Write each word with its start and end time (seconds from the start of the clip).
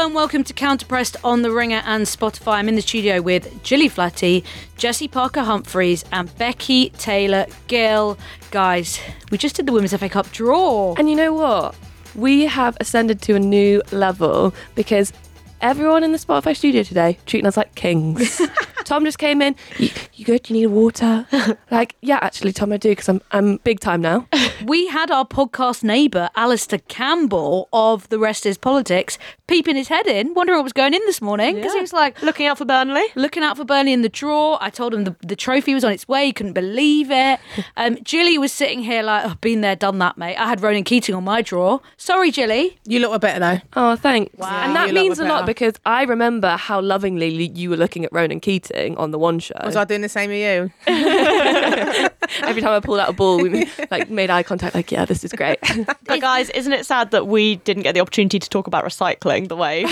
Hello 0.00 0.08
and 0.08 0.14
welcome 0.14 0.42
to 0.44 0.54
Counterpress 0.54 1.14
on 1.22 1.42
the 1.42 1.50
Ringer 1.50 1.82
and 1.84 2.06
Spotify. 2.06 2.54
I'm 2.54 2.70
in 2.70 2.74
the 2.74 2.80
studio 2.80 3.20
with 3.20 3.62
Gilly 3.64 3.86
Flaherty, 3.86 4.42
Jessy 4.78 5.06
Parker 5.06 5.42
Humphreys, 5.42 6.06
and 6.10 6.34
Becky 6.38 6.88
Taylor 6.88 7.44
Gill. 7.66 8.16
Guys, 8.50 8.98
we 9.30 9.36
just 9.36 9.56
did 9.56 9.66
the 9.66 9.72
Women's 9.72 9.94
FA 9.94 10.08
Cup 10.08 10.32
draw. 10.32 10.94
And 10.96 11.10
you 11.10 11.16
know 11.16 11.34
what? 11.34 11.74
We 12.14 12.46
have 12.46 12.78
ascended 12.80 13.20
to 13.20 13.34
a 13.34 13.38
new 13.38 13.82
level 13.92 14.54
because 14.74 15.12
everyone 15.60 16.02
in 16.02 16.12
the 16.12 16.18
Spotify 16.18 16.56
studio 16.56 16.82
today 16.82 17.18
treating 17.26 17.46
us 17.46 17.58
like 17.58 17.74
kings. 17.74 18.40
Tom 18.90 19.04
just 19.04 19.20
came 19.20 19.40
in. 19.40 19.54
You, 19.78 19.88
you 20.14 20.24
good? 20.24 20.50
You 20.50 20.54
need 20.56 20.66
water? 20.66 21.24
like, 21.70 21.94
yeah, 22.00 22.18
actually, 22.20 22.52
Tom, 22.52 22.72
I 22.72 22.76
do 22.76 22.88
because 22.88 23.08
I'm 23.08 23.20
I'm 23.30 23.58
big 23.58 23.78
time 23.78 24.00
now. 24.00 24.26
We 24.66 24.88
had 24.88 25.10
our 25.10 25.24
podcast 25.24 25.82
neighbour, 25.82 26.28
Alastair 26.36 26.80
Campbell 26.86 27.70
of 27.72 28.06
The 28.10 28.18
Rest 28.18 28.44
Is 28.44 28.58
Politics, 28.58 29.16
peeping 29.46 29.74
his 29.74 29.88
head 29.88 30.06
in, 30.06 30.34
wondering 30.34 30.58
what 30.58 30.64
was 30.64 30.74
going 30.74 30.92
in 30.92 31.00
this 31.06 31.22
morning 31.22 31.54
because 31.54 31.72
he 31.72 31.80
was 31.80 31.94
like, 31.94 32.20
Looking 32.20 32.46
out 32.46 32.58
for 32.58 32.66
Burnley. 32.66 33.06
looking 33.14 33.42
out 33.42 33.56
for 33.56 33.64
Burnley 33.64 33.94
in 33.94 34.02
the 34.02 34.10
draw. 34.10 34.58
I 34.60 34.68
told 34.68 34.92
him 34.92 35.04
the, 35.04 35.16
the 35.26 35.34
trophy 35.34 35.72
was 35.72 35.82
on 35.82 35.92
its 35.92 36.06
way. 36.06 36.26
He 36.26 36.32
couldn't 36.34 36.52
believe 36.52 37.10
it. 37.10 37.40
Um, 37.76 37.94
Gilly 38.04 38.36
was 38.36 38.52
sitting 38.52 38.80
here 38.82 39.02
like, 39.02 39.24
oh, 39.24 39.36
been 39.40 39.62
there, 39.62 39.76
done 39.76 39.98
that, 40.00 40.18
mate. 40.18 40.36
I 40.36 40.48
had 40.48 40.60
Ronan 40.60 40.84
Keating 40.84 41.14
on 41.14 41.24
my 41.24 41.40
draw. 41.40 41.78
Sorry, 41.96 42.30
Gilly. 42.30 42.78
You 42.84 42.98
look 43.00 43.10
a 43.10 43.18
bit 43.18 43.20
better 43.20 43.40
though. 43.40 43.60
Oh, 43.74 43.96
thanks. 43.96 44.36
Wow. 44.36 44.48
And 44.64 44.76
that 44.76 44.88
You 44.88 44.94
means 44.94 45.18
a 45.18 45.22
were 45.22 45.28
lot 45.30 45.46
because 45.46 45.74
I 45.86 46.02
remember 46.02 46.56
how 46.56 46.82
lovingly 46.82 47.48
you 47.54 47.70
were 47.70 47.78
looking 47.78 48.04
at 48.04 48.12
Ronan 48.12 48.40
Keating 48.40 48.76
on 48.88 49.10
the 49.10 49.18
One 49.18 49.38
Show. 49.38 49.54
Was 49.64 49.76
I 49.76 49.84
doing 49.84 50.00
the 50.00 50.08
same 50.08 50.30
with 50.30 50.38
you? 50.38 50.70
Every 52.42 52.62
time 52.62 52.72
I 52.72 52.80
pulled 52.80 52.98
out 53.00 53.08
a 53.08 53.12
ball, 53.12 53.42
we 53.42 53.68
like 53.90 54.10
made 54.10 54.30
eye 54.30 54.42
contact. 54.42 54.74
Like, 54.74 54.92
yeah, 54.92 55.04
this 55.04 55.24
is 55.24 55.32
great. 55.32 55.58
But 56.10 56.20
guys, 56.20 56.50
isn't 56.50 56.72
it 56.72 56.86
sad 56.86 57.12
that 57.12 57.28
we 57.28 57.56
didn't 57.56 57.84
get 57.84 57.94
the 57.94 58.00
opportunity 58.00 58.40
to 58.40 58.48
talk 58.48 58.66
about 58.66 58.84
recycling 58.84 59.48
the 59.48 59.54
way 59.54 59.84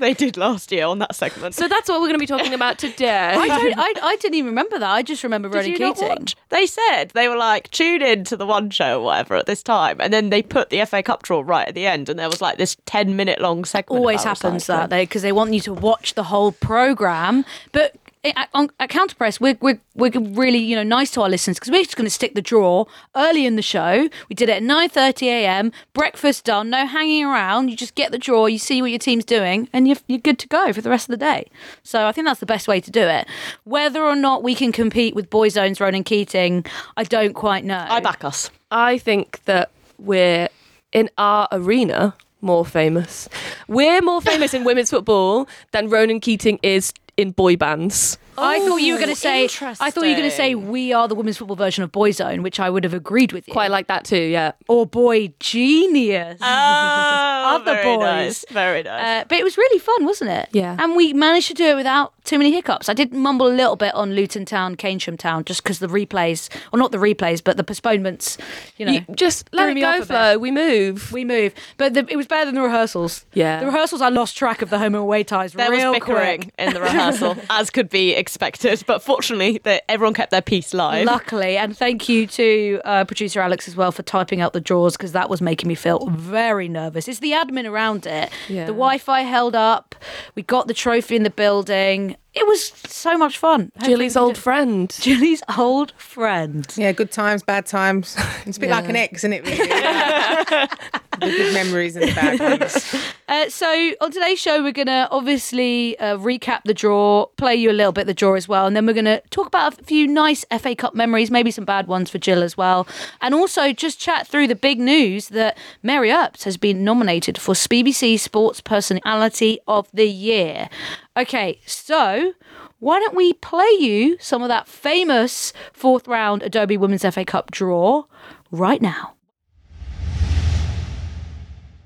they 0.00 0.14
did 0.14 0.36
last 0.36 0.72
year 0.72 0.84
on 0.86 0.98
that 0.98 1.14
segment? 1.14 1.54
so 1.54 1.68
that's 1.68 1.88
what 1.88 2.00
we're 2.00 2.08
going 2.08 2.14
to 2.14 2.18
be 2.18 2.26
talking 2.26 2.54
about 2.54 2.78
today. 2.78 3.34
I, 3.36 3.46
don't, 3.46 3.78
I, 3.78 3.94
I 4.02 4.16
didn't 4.16 4.34
even 4.34 4.46
remember 4.50 4.78
that. 4.80 4.90
I 4.90 5.02
just 5.02 5.22
remember 5.22 5.48
Did 5.48 5.56
Ronan 5.58 5.70
you 5.70 5.78
not 5.78 5.94
Keating. 5.96 6.08
watch? 6.08 6.36
They 6.48 6.66
said 6.66 7.10
they 7.10 7.28
were 7.28 7.36
like 7.36 7.70
tune 7.70 8.02
in 8.02 8.24
to 8.24 8.36
the 8.36 8.46
one 8.46 8.70
show 8.70 9.00
or 9.00 9.04
whatever 9.04 9.36
at 9.36 9.46
this 9.46 9.62
time, 9.62 10.00
and 10.00 10.12
then 10.12 10.30
they 10.30 10.42
put 10.42 10.70
the 10.70 10.84
FA 10.86 11.02
Cup 11.04 11.22
draw 11.22 11.40
right 11.40 11.68
at 11.68 11.74
the 11.74 11.86
end, 11.86 12.08
and 12.08 12.18
there 12.18 12.28
was 12.28 12.40
like 12.40 12.58
this 12.58 12.76
ten 12.86 13.14
minute 13.14 13.40
long 13.40 13.64
segment. 13.64 13.98
Always 14.00 14.22
about 14.22 14.38
happens 14.38 14.64
recycling. 14.64 14.66
that 14.66 14.90
they 14.90 15.02
because 15.04 15.22
they 15.22 15.32
want 15.32 15.54
you 15.54 15.60
to 15.60 15.74
watch 15.74 16.14
the 16.14 16.24
whole 16.24 16.52
program. 16.52 17.44
But 17.70 17.94
at, 17.94 18.09
on, 18.52 18.70
at 18.78 18.90
Counterpress, 18.90 19.40
we're, 19.40 19.56
we're 19.60 19.80
we're 19.94 20.10
really 20.10 20.58
you 20.58 20.76
know 20.76 20.82
nice 20.82 21.10
to 21.12 21.22
our 21.22 21.28
listeners 21.28 21.58
because 21.58 21.70
we're 21.70 21.82
just 21.84 21.96
going 21.96 22.06
to 22.06 22.10
stick 22.10 22.34
the 22.34 22.42
draw 22.42 22.84
early 23.16 23.46
in 23.46 23.56
the 23.56 23.62
show. 23.62 24.08
We 24.28 24.34
did 24.34 24.48
it 24.48 24.56
at 24.56 24.62
nine 24.62 24.88
thirty 24.88 25.28
a.m. 25.28 25.72
Breakfast 25.94 26.44
done, 26.44 26.70
no 26.70 26.86
hanging 26.86 27.24
around. 27.24 27.68
You 27.68 27.76
just 27.76 27.94
get 27.94 28.12
the 28.12 28.18
draw, 28.18 28.46
you 28.46 28.58
see 28.58 28.82
what 28.82 28.90
your 28.90 28.98
team's 28.98 29.24
doing, 29.24 29.68
and 29.72 29.88
you're 29.88 29.96
you're 30.06 30.18
good 30.18 30.38
to 30.40 30.48
go 30.48 30.72
for 30.72 30.80
the 30.80 30.90
rest 30.90 31.08
of 31.08 31.12
the 31.12 31.24
day. 31.24 31.50
So 31.82 32.06
I 32.06 32.12
think 32.12 32.26
that's 32.26 32.40
the 32.40 32.46
best 32.46 32.68
way 32.68 32.80
to 32.80 32.90
do 32.90 33.02
it. 33.02 33.26
Whether 33.64 34.02
or 34.02 34.16
not 34.16 34.42
we 34.42 34.54
can 34.54 34.72
compete 34.72 35.14
with 35.14 35.30
Boyzone's 35.30 35.80
Ronan 35.80 36.04
Keating, 36.04 36.66
I 36.96 37.04
don't 37.04 37.34
quite 37.34 37.64
know. 37.64 37.86
I 37.88 38.00
back 38.00 38.24
us. 38.24 38.50
I 38.70 38.98
think 38.98 39.42
that 39.44 39.70
we're 39.98 40.48
in 40.92 41.08
our 41.16 41.48
arena 41.52 42.14
more 42.42 42.64
famous. 42.64 43.28
We're 43.68 44.00
more 44.00 44.20
famous 44.20 44.54
in 44.54 44.64
women's 44.64 44.90
football 44.90 45.48
than 45.72 45.88
Ronan 45.88 46.20
Keating 46.20 46.58
is 46.62 46.92
in 47.20 47.30
boy 47.32 47.56
bands. 47.56 48.18
I 48.38 48.58
thought 48.60 48.76
you 48.78 48.94
were 48.94 48.98
going 48.98 49.10
to 49.10 49.16
say. 49.16 49.44
I 49.44 49.90
thought 49.90 50.04
you 50.04 50.12
were 50.12 50.16
going 50.16 50.30
to 50.30 50.36
say 50.36 50.54
we 50.54 50.92
are 50.94 51.06
the 51.06 51.14
women's 51.14 51.36
football 51.36 51.56
version 51.56 51.84
of 51.84 51.92
Boyzone, 51.92 52.42
which 52.42 52.58
I 52.58 52.70
would 52.70 52.84
have 52.84 52.94
agreed 52.94 53.32
with 53.32 53.46
you. 53.46 53.52
Quite 53.52 53.70
like 53.70 53.86
that 53.88 54.04
too, 54.04 54.16
yeah. 54.16 54.52
or 54.66 54.86
Boy 54.86 55.34
Genius. 55.40 56.38
Oh, 56.40 56.46
Other 57.56 57.74
very 57.74 57.96
boys. 57.96 58.00
nice. 58.00 58.44
Very 58.50 58.82
nice. 58.82 59.22
Uh, 59.22 59.24
but 59.28 59.38
it 59.38 59.44
was 59.44 59.58
really 59.58 59.78
fun, 59.78 60.04
wasn't 60.06 60.30
it? 60.30 60.48
Yeah. 60.52 60.76
And 60.78 60.96
we 60.96 61.12
managed 61.12 61.48
to 61.48 61.54
do 61.54 61.64
it 61.64 61.76
without 61.76 62.14
too 62.24 62.38
many 62.38 62.50
hiccups. 62.52 62.88
I 62.88 62.94
did 62.94 63.12
mumble 63.12 63.46
a 63.48 63.52
little 63.52 63.76
bit 63.76 63.94
on 63.94 64.14
Luton 64.14 64.44
Town, 64.44 64.76
Keynsham 64.76 65.18
Town, 65.18 65.44
just 65.44 65.62
because 65.62 65.80
the 65.80 65.88
replays, 65.88 66.48
or 66.72 66.78
not 66.78 66.92
the 66.92 66.98
replays, 66.98 67.42
but 67.44 67.56
the 67.56 67.64
postponements, 67.64 68.38
you 68.78 68.86
know. 68.86 68.92
You 68.92 69.04
just 69.14 69.48
let 69.52 69.64
threw 69.64 69.70
it 69.72 69.74
me 69.74 69.80
go, 69.82 69.98
bit. 69.98 70.06
Flo. 70.06 70.38
We 70.38 70.50
move. 70.50 71.12
we 71.12 71.24
move, 71.24 71.52
but 71.76 71.92
the, 71.94 72.06
it 72.08 72.16
was 72.16 72.26
better 72.26 72.46
than 72.46 72.54
the 72.54 72.62
rehearsals. 72.62 73.26
Yeah. 73.34 73.60
the 73.60 73.66
rehearsals 73.66 74.00
I 74.00 74.08
lost 74.08 74.36
track 74.36 74.62
of 74.62 74.70
the 74.70 74.78
home 74.78 74.94
and 74.94 75.02
away 75.02 75.24
ties 75.24 75.52
there 75.52 75.70
real 75.70 75.90
was 75.90 75.98
bickering 76.00 76.42
quick. 76.42 76.54
in 76.58 76.72
the 76.72 76.80
rehearsal, 77.10 77.42
as 77.50 77.70
could 77.70 77.88
be 77.88 78.12
expected. 78.14 78.82
But 78.86 79.02
fortunately, 79.02 79.60
they, 79.62 79.80
everyone 79.88 80.14
kept 80.14 80.30
their 80.30 80.42
peace 80.42 80.74
live. 80.74 81.06
Luckily, 81.06 81.56
and 81.56 81.76
thank 81.76 82.08
you 82.08 82.26
to 82.26 82.80
uh, 82.84 83.04
producer 83.04 83.40
Alex 83.40 83.68
as 83.68 83.76
well 83.76 83.92
for 83.92 84.02
typing 84.02 84.40
out 84.40 84.52
the 84.52 84.60
draws 84.60 84.96
because 84.96 85.12
that 85.12 85.28
was 85.28 85.40
making 85.40 85.68
me 85.68 85.74
feel 85.74 86.06
very 86.10 86.68
nervous. 86.68 87.08
It's 87.08 87.20
the 87.20 87.32
admin 87.32 87.68
around 87.68 88.06
it. 88.06 88.30
Yeah. 88.48 88.64
The 88.66 88.72
Wi 88.72 88.98
Fi 88.98 89.22
held 89.22 89.54
up. 89.54 89.94
We 90.34 90.42
got 90.42 90.66
the 90.66 90.74
trophy 90.74 91.16
in 91.16 91.22
the 91.22 91.30
building. 91.30 92.16
It 92.32 92.46
was 92.46 92.64
so 92.86 93.18
much 93.18 93.38
fun. 93.38 93.72
Gilly's 93.84 94.14
Hopefully 94.14 94.22
we 94.22 94.26
old 94.26 94.34
did- 94.34 94.42
friend. 94.42 94.98
Gilly's 95.02 95.42
old 95.58 95.92
friend. 95.98 96.66
Yeah, 96.76 96.92
good 96.92 97.10
times, 97.10 97.42
bad 97.42 97.66
times. 97.66 98.16
It's 98.46 98.56
a 98.56 98.60
bit 98.60 98.70
like 98.70 98.88
an 98.88 98.96
ex, 98.96 99.20
isn't 99.20 99.32
it? 99.34 99.44
Really? 99.44 99.68
the 101.20 101.36
good 101.36 101.52
memories 101.52 101.94
and 101.94 102.08
the 102.08 102.14
bad 102.14 102.40
ones. 102.40 102.94
Uh, 103.28 103.48
so 103.50 103.66
on 104.00 104.10
today's 104.10 104.40
show, 104.40 104.62
we're 104.62 104.72
gonna 104.72 105.06
obviously 105.10 105.98
uh, 105.98 106.16
recap 106.16 106.62
the 106.64 106.72
draw, 106.74 107.26
play 107.36 107.54
you 107.54 107.70
a 107.70 107.72
little 107.72 107.92
bit 107.92 108.02
of 108.02 108.06
the 108.06 108.14
draw 108.14 108.34
as 108.34 108.48
well, 108.48 108.66
and 108.66 108.74
then 108.74 108.86
we're 108.86 108.94
gonna 108.94 109.20
talk 109.30 109.46
about 109.46 109.78
a 109.78 109.84
few 109.84 110.06
nice 110.08 110.44
FA 110.58 110.74
Cup 110.74 110.94
memories, 110.94 111.30
maybe 111.30 111.50
some 111.50 111.64
bad 111.66 111.86
ones 111.86 112.08
for 112.10 112.18
Jill 112.18 112.42
as 112.42 112.56
well, 112.56 112.86
and 113.20 113.34
also 113.34 113.72
just 113.72 114.00
chat 114.00 114.26
through 114.26 114.46
the 114.48 114.54
big 114.56 114.80
news 114.80 115.28
that 115.28 115.58
Mary 115.82 116.10
Earps 116.10 116.44
has 116.44 116.56
been 116.56 116.82
nominated 116.82 117.36
for 117.38 117.54
BBC 117.54 118.18
Sports 118.18 118.60
Personality 118.60 119.58
of 119.68 119.86
the 119.92 120.08
Year. 120.08 120.68
Okay, 121.16 121.60
so. 121.66 122.34
Why 122.80 122.98
don't 122.98 123.14
we 123.14 123.34
play 123.34 123.70
you 123.78 124.16
some 124.20 124.42
of 124.42 124.48
that 124.48 124.66
famous 124.66 125.52
fourth 125.74 126.08
round 126.08 126.42
Adobe 126.42 126.78
Women's 126.78 127.02
FA 127.02 127.26
Cup 127.26 127.50
draw 127.50 128.04
right 128.50 128.80
now? 128.80 129.14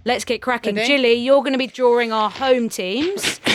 Let's 0.04 0.24
get 0.24 0.40
cracking. 0.40 0.76
Ready? 0.76 0.86
Gilly, 0.86 1.14
you're 1.14 1.40
going 1.40 1.52
to 1.52 1.58
be 1.58 1.66
drawing 1.66 2.12
our 2.12 2.30
home 2.30 2.68
teams. 2.68 3.40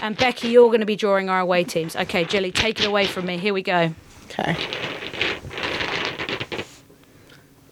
And 0.00 0.16
Becky, 0.16 0.46
you're 0.46 0.68
going 0.68 0.78
to 0.78 0.86
be 0.86 0.94
drawing 0.94 1.28
our 1.28 1.40
away 1.40 1.64
teams. 1.64 1.96
Okay, 1.96 2.22
Gilly, 2.22 2.52
take 2.52 2.78
it 2.78 2.86
away 2.86 3.04
from 3.04 3.26
me. 3.26 3.36
Here 3.36 3.52
we 3.52 3.62
go. 3.62 3.92
Okay. 4.26 4.56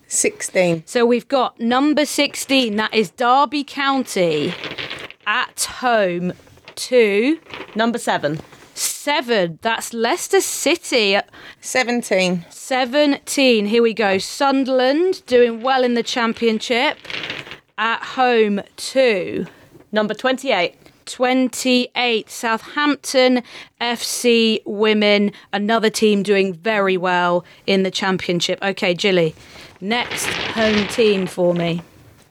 16. 0.09 0.83
So 0.87 1.07
we've 1.07 1.28
got 1.28 1.61
number 1.61 2.05
16. 2.05 2.75
That 2.75 2.93
is 2.93 3.11
Derby 3.11 3.63
County 3.63 4.53
at 5.25 5.63
home 5.78 6.33
to 6.77 7.39
Number 7.75 7.99
seven. 7.99 8.41
seven. 8.75 9.59
That's 9.63 9.93
Leicester 9.93 10.41
City. 10.41 11.19
17. 11.61 12.45
17. 12.51 13.67
Here 13.67 13.83
we 13.83 13.95
go. 13.95 14.19
Sunderland 14.19 15.25
doing 15.27 15.63
well 15.63 15.83
in 15.85 15.95
the 15.95 16.03
championship 16.03 16.99
at 17.79 18.03
home 18.03 18.61
to 18.77 19.47
Number 19.93 20.15
28. 20.15 20.75
28 21.07 22.29
Southampton 22.29 23.43
FC 23.81 24.61
women 24.67 25.31
another 25.53 25.89
team 25.89 26.25
doing 26.25 26.53
very 26.53 26.97
well 26.97 27.45
in 27.65 27.85
the 27.85 27.93
championship 27.93 28.59
okay 28.61 28.93
Gilly 28.93 29.33
next 29.81 30.27
home 30.27 30.89
team 30.89 31.29
for 31.29 31.55
me 31.55 31.81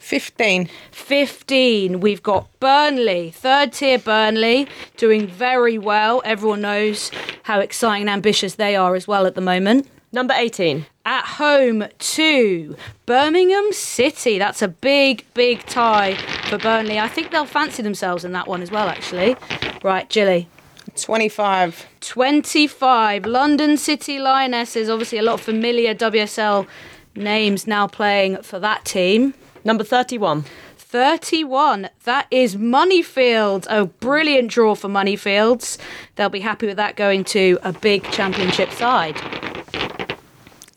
15. 0.05 0.69
15 0.91 1.99
we've 1.99 2.21
got 2.21 2.47
Burnley 2.59 3.31
third 3.31 3.73
tier 3.73 3.97
Burnley 3.97 4.67
doing 4.97 5.25
very 5.25 5.79
well 5.79 6.21
everyone 6.23 6.61
knows 6.61 7.09
how 7.41 7.59
exciting 7.59 8.03
and 8.03 8.09
ambitious 8.11 8.53
they 8.53 8.75
are 8.75 8.93
as 8.93 9.07
well 9.07 9.25
at 9.25 9.33
the 9.33 9.41
moment 9.41 9.87
Number 10.11 10.35
18. 10.37 10.85
at 11.05 11.25
home 11.25 11.85
to 11.97 12.77
Birmingham 13.05 13.73
City. 13.73 14.37
That's 14.37 14.61
a 14.61 14.69
big, 14.69 15.25
big 15.33 15.65
tie 15.65 16.15
for 16.49 16.57
Burnley. 16.57 16.99
I 16.99 17.09
think 17.09 17.31
they'll 17.31 17.45
fancy 17.45 17.83
themselves 17.83 18.23
in 18.23 18.31
that 18.31 18.47
one 18.47 18.61
as 18.61 18.71
well, 18.71 18.87
actually. 18.87 19.35
Right, 19.83 20.07
Gilly. 20.07 20.47
25. 20.95 21.85
25. 21.99 23.25
London 23.25 23.75
City 23.75 24.17
Lionesses. 24.19 24.89
Obviously, 24.89 25.17
a 25.17 25.21
lot 25.21 25.33
of 25.33 25.41
familiar 25.41 25.93
WSL 25.93 26.65
names 27.13 27.67
now 27.67 27.85
playing 27.85 28.41
for 28.41 28.57
that 28.59 28.85
team. 28.85 29.33
Number 29.65 29.83
31. 29.83 30.45
31. 30.77 31.89
That 32.03 32.27
is 32.29 32.55
Moneyfield. 32.55 33.65
A 33.67 33.85
brilliant 33.85 34.51
draw 34.51 34.75
for 34.75 34.87
Moneyfields. 34.87 35.79
They'll 36.15 36.29
be 36.29 36.41
happy 36.41 36.67
with 36.67 36.77
that 36.77 36.95
going 36.95 37.23
to 37.25 37.57
a 37.63 37.73
big 37.73 38.03
championship 38.11 38.71
side. 38.71 39.19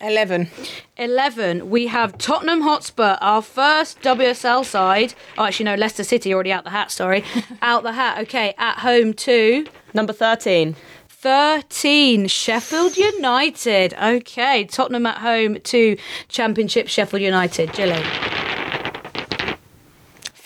11. 0.01 0.49
11, 0.97 1.71
we 1.71 1.89
have 1.89 2.17
Tottenham 2.19 2.63
Hotspur, 2.63 3.19
our 3.21 3.43
first 3.43 4.01
WSL 4.01 4.65
side. 4.65 5.13
Oh, 5.37 5.45
actually, 5.45 5.65
no, 5.65 5.75
Leicester 5.75 6.05
City 6.05 6.33
already 6.33 6.53
out 6.53 6.65
the 6.65 6.71
hat, 6.71 6.91
sorry. 6.91 7.25
out 7.63 7.83
the 7.83 7.93
hat, 7.93 8.19
okay, 8.23 8.55
at 8.59 8.79
home 8.79 9.13
to 9.15 9.67
Number 9.93 10.13
13. 10.13 10.77
13, 11.09 12.29
Sheffield 12.29 12.97
United. 12.97 13.93
Okay, 13.95 14.65
Tottenham 14.65 15.05
at 15.07 15.19
home 15.19 15.61
to 15.61 15.97
Championship 16.29 16.89
Sheffield 16.89 17.23
United. 17.23 17.73
Gilly. 17.73 18.38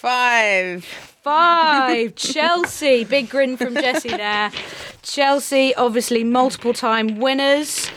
5. 0.03 0.85
five. 0.85 2.15
Chelsea, 2.17 3.05
big 3.05 3.31
grin 3.31 3.57
from 3.57 3.75
Jessy 3.75 4.09
there. 4.09 4.51
Chelsea, 5.03 5.77
obviously 5.77 6.25
multiple 6.25 6.73
time 6.73 7.21
winners, 7.21 7.89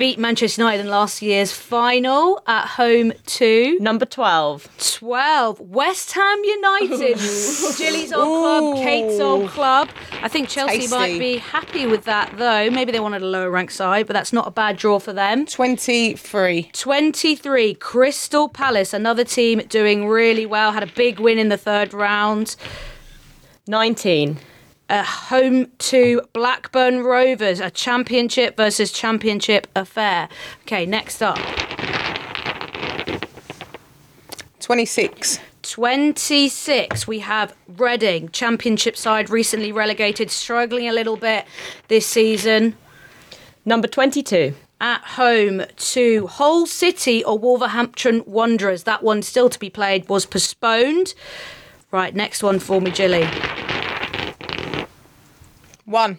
beat 0.00 0.18
Manchester 0.18 0.62
United 0.62 0.80
in 0.80 0.88
last 0.88 1.20
year's 1.20 1.52
final 1.52 2.42
at 2.46 2.66
home 2.66 3.12
to 3.26 3.78
Number 3.80 4.06
12. 4.06 4.96
12. 4.98 5.60
West 5.60 6.12
Ham 6.12 6.42
United. 6.42 7.18
Gilly's 7.76 8.10
old 8.10 8.76
club, 8.76 8.76
Kate's 8.78 9.20
old 9.20 9.50
club. 9.50 9.90
I 10.22 10.28
think 10.28 10.48
Chelsea 10.48 10.78
Tasty. 10.78 10.96
might 10.96 11.18
be 11.18 11.36
happy 11.36 11.86
with 11.86 12.04
that 12.04 12.32
though. 12.38 12.70
Maybe 12.70 12.92
they 12.92 13.00
wanted 13.00 13.20
a 13.20 13.26
lower 13.26 13.50
ranked 13.50 13.74
side, 13.74 14.06
but 14.06 14.14
that's 14.14 14.32
not 14.32 14.48
a 14.48 14.50
bad 14.50 14.78
draw 14.78 14.98
for 15.00 15.12
them. 15.12 15.44
23. 15.44 16.70
23, 16.72 17.74
Crystal 17.74 18.48
Palace, 18.48 18.94
another 18.94 19.22
team 19.22 19.60
doing 19.68 20.08
really 20.08 20.46
well, 20.46 20.72
had 20.72 20.82
a 20.82 20.90
big 20.94 21.20
win 21.20 21.38
in 21.38 21.50
the 21.50 21.58
third 21.58 21.92
round. 21.92 22.56
19. 23.66 24.38
Uh, 24.90 25.04
home 25.04 25.68
to 25.78 26.20
Blackburn 26.32 27.04
Rovers, 27.04 27.60
a 27.60 27.70
championship 27.70 28.56
versus 28.56 28.90
championship 28.90 29.68
affair. 29.76 30.28
Okay, 30.62 30.84
next 30.84 31.22
up. 31.22 31.38
26. 34.58 35.38
26, 35.62 37.06
we 37.06 37.20
have 37.20 37.54
Reading, 37.68 38.30
championship 38.30 38.96
side, 38.96 39.30
recently 39.30 39.70
relegated, 39.70 40.28
struggling 40.28 40.88
a 40.88 40.92
little 40.92 41.16
bit 41.16 41.44
this 41.86 42.04
season. 42.04 42.76
Number 43.64 43.86
22. 43.86 44.54
At 44.80 45.02
home 45.02 45.62
to 45.76 46.26
Hull 46.26 46.66
City 46.66 47.22
or 47.22 47.38
Wolverhampton 47.38 48.24
Wanderers. 48.26 48.82
That 48.82 49.04
one 49.04 49.22
still 49.22 49.50
to 49.50 49.58
be 49.60 49.70
played 49.70 50.08
was 50.08 50.26
postponed. 50.26 51.14
Right, 51.92 52.12
next 52.12 52.42
one 52.42 52.58
for 52.58 52.80
me, 52.80 52.90
Gilly. 52.90 53.28
1. 55.90 56.18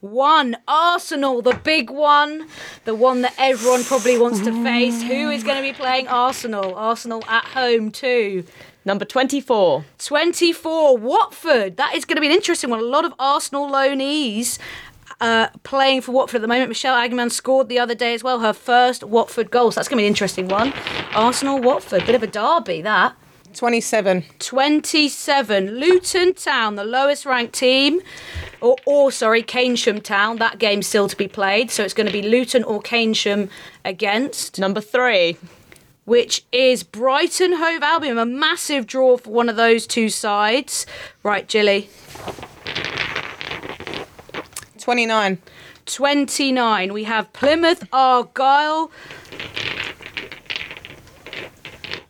One, 0.00 0.56
Arsenal, 0.68 1.40
the 1.40 1.54
big 1.54 1.88
one, 1.88 2.46
the 2.84 2.94
one 2.94 3.22
that 3.22 3.34
everyone 3.38 3.84
probably 3.84 4.18
wants 4.18 4.40
to 4.40 4.52
face. 4.62 5.02
Who 5.02 5.30
is 5.30 5.42
going 5.42 5.56
to 5.56 5.62
be 5.62 5.72
playing 5.72 6.08
Arsenal? 6.08 6.74
Arsenal 6.74 7.24
at 7.26 7.44
home 7.46 7.90
too. 7.90 8.44
Number 8.84 9.06
24. 9.06 9.84
24, 9.98 10.98
Watford. 10.98 11.78
That 11.78 11.94
is 11.94 12.04
going 12.04 12.16
to 12.16 12.20
be 12.20 12.26
an 12.26 12.34
interesting 12.34 12.68
one. 12.68 12.80
A 12.80 12.82
lot 12.82 13.06
of 13.06 13.14
Arsenal 13.18 13.70
loanees 13.70 14.58
uh, 15.22 15.48
playing 15.62 16.02
for 16.02 16.12
Watford 16.12 16.36
at 16.36 16.42
the 16.42 16.48
moment. 16.48 16.68
Michelle 16.68 16.96
Agyemang 16.96 17.32
scored 17.32 17.70
the 17.70 17.78
other 17.78 17.94
day 17.94 18.12
as 18.12 18.22
well, 18.22 18.40
her 18.40 18.52
first 18.52 19.04
Watford 19.04 19.50
goal. 19.50 19.70
So 19.70 19.76
that's 19.76 19.88
going 19.88 19.96
to 19.96 20.02
be 20.02 20.06
an 20.06 20.10
interesting 20.10 20.48
one. 20.48 20.74
Arsenal, 21.14 21.60
Watford, 21.60 22.04
bit 22.04 22.14
of 22.14 22.22
a 22.22 22.26
derby 22.26 22.82
that. 22.82 23.16
27. 23.54 24.24
27, 24.38 25.78
Luton 25.78 26.34
Town, 26.34 26.74
the 26.76 26.84
lowest 26.84 27.24
ranked 27.24 27.54
team. 27.54 28.00
Or, 28.60 28.76
or 28.86 29.12
sorry, 29.12 29.42
Keynsham 29.42 30.02
Town. 30.02 30.36
That 30.38 30.58
game's 30.58 30.86
still 30.86 31.08
to 31.08 31.16
be 31.16 31.28
played. 31.28 31.70
So 31.70 31.84
it's 31.84 31.94
going 31.94 32.06
to 32.06 32.12
be 32.12 32.22
Luton 32.22 32.64
or 32.64 32.80
Keynsham 32.82 33.48
against, 33.84 34.58
Number 34.58 34.80
3. 34.80 35.36
which 36.04 36.44
is 36.52 36.82
Brighton 36.82 37.54
Hove 37.54 37.82
Albion. 37.82 38.18
A 38.18 38.26
massive 38.26 38.86
draw 38.86 39.16
for 39.16 39.30
one 39.30 39.48
of 39.48 39.56
those 39.56 39.86
two 39.86 40.08
sides. 40.08 40.86
Right, 41.22 41.46
Gilly. 41.46 41.88
29. 44.78 45.38
29. 45.86 46.92
We 46.92 47.04
have 47.04 47.32
Plymouth 47.32 47.86
Argyle 47.92 48.90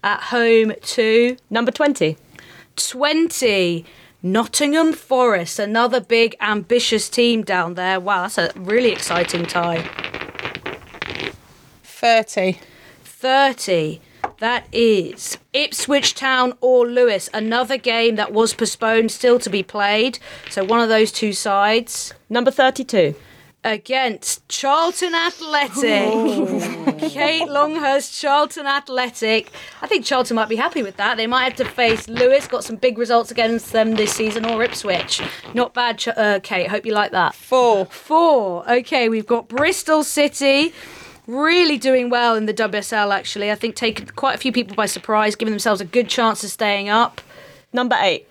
at 0.05 0.21
home 0.25 0.75
to 0.81 1.37
Number 1.51 1.73
20. 1.73 2.17
20. 2.77 3.85
Nottingham 4.23 4.95
Forest, 4.95 5.59
another 5.59 6.01
big 6.01 6.35
ambitious 6.41 7.11
team 7.11 7.43
down 7.43 7.75
there. 7.75 8.01
Wow, 8.01 8.23
that's 8.23 8.39
a 8.39 8.51
really 8.55 8.91
exciting 8.91 9.45
tie. 9.45 9.87
30. 11.83 12.59
30. 13.03 14.01
That 14.39 14.67
is 14.73 15.37
Ipswich 15.53 16.15
Town 16.15 16.55
or 16.63 16.87
Lewes, 16.87 17.29
another 17.35 17.77
game 17.77 18.17
that 18.17 18.33
was 18.33 18.55
postponed, 18.55 19.11
still 19.11 19.39
to 19.39 19.51
be 19.51 19.63
played. 19.63 20.19
So 20.49 20.65
one 20.65 20.81
of 20.81 20.89
those 20.89 21.13
two 21.13 21.35
sides. 21.35 22.15
Number 22.31 22.51
32. 22.51 23.15
Against 23.65 24.47
Charlton 24.49 25.15
Athletic. 25.15 26.99
Kate 27.11 27.49
Longhurst, 27.49 28.21
Charlton 28.21 28.67
Athletic. 28.67 29.51
I 29.81 29.87
think 29.87 30.05
Charlton 30.05 30.37
might 30.37 30.51
be 30.51 30.57
happy 30.57 30.83
with 30.83 30.99
that. 30.99 31.17
They 31.17 31.27
might 31.27 31.45
have 31.45 31.57
to 31.57 31.65
face 31.65 32.07
Lewes, 32.07 32.47
got 32.47 32.63
some 32.63 32.77
big 32.77 32.99
results 32.99 33.31
against 33.31 33.73
them 33.73 33.95
this 33.95 34.13
season, 34.13 34.45
or 34.45 34.63
Ipswich. 34.63 35.23
Not 35.55 35.73
bad, 35.73 35.99
Ch- 35.99 36.09
uh, 36.09 36.41
Kate. 36.43 36.69
Hope 36.69 36.85
you 36.85 36.93
like 36.93 37.13
that. 37.13 37.35
4. 37.35 37.87
Four. 37.87 38.71
Okay, 38.71 39.09
we've 39.09 39.27
got 39.27 39.49
Bristol 39.49 40.05
City. 40.05 40.75
Really 41.27 41.79
doing 41.79 42.11
well 42.11 42.37
in 42.37 42.45
the 42.45 42.53
WSL, 42.53 43.15
actually. 43.15 43.51
I 43.51 43.55
think 43.55 43.77
taking 43.77 44.07
quite 44.09 44.35
a 44.35 44.39
few 44.39 44.53
people 44.53 44.77
by 44.77 44.85
surprise, 44.85 45.37
giving 45.37 45.53
themselves 45.53 45.81
a 45.81 45.87
good 45.87 46.11
chance 46.11 46.45
of 46.45 46.51
staying 46.51 46.91
up. 46.91 47.23
Number 47.73 47.97
8. 47.99 48.29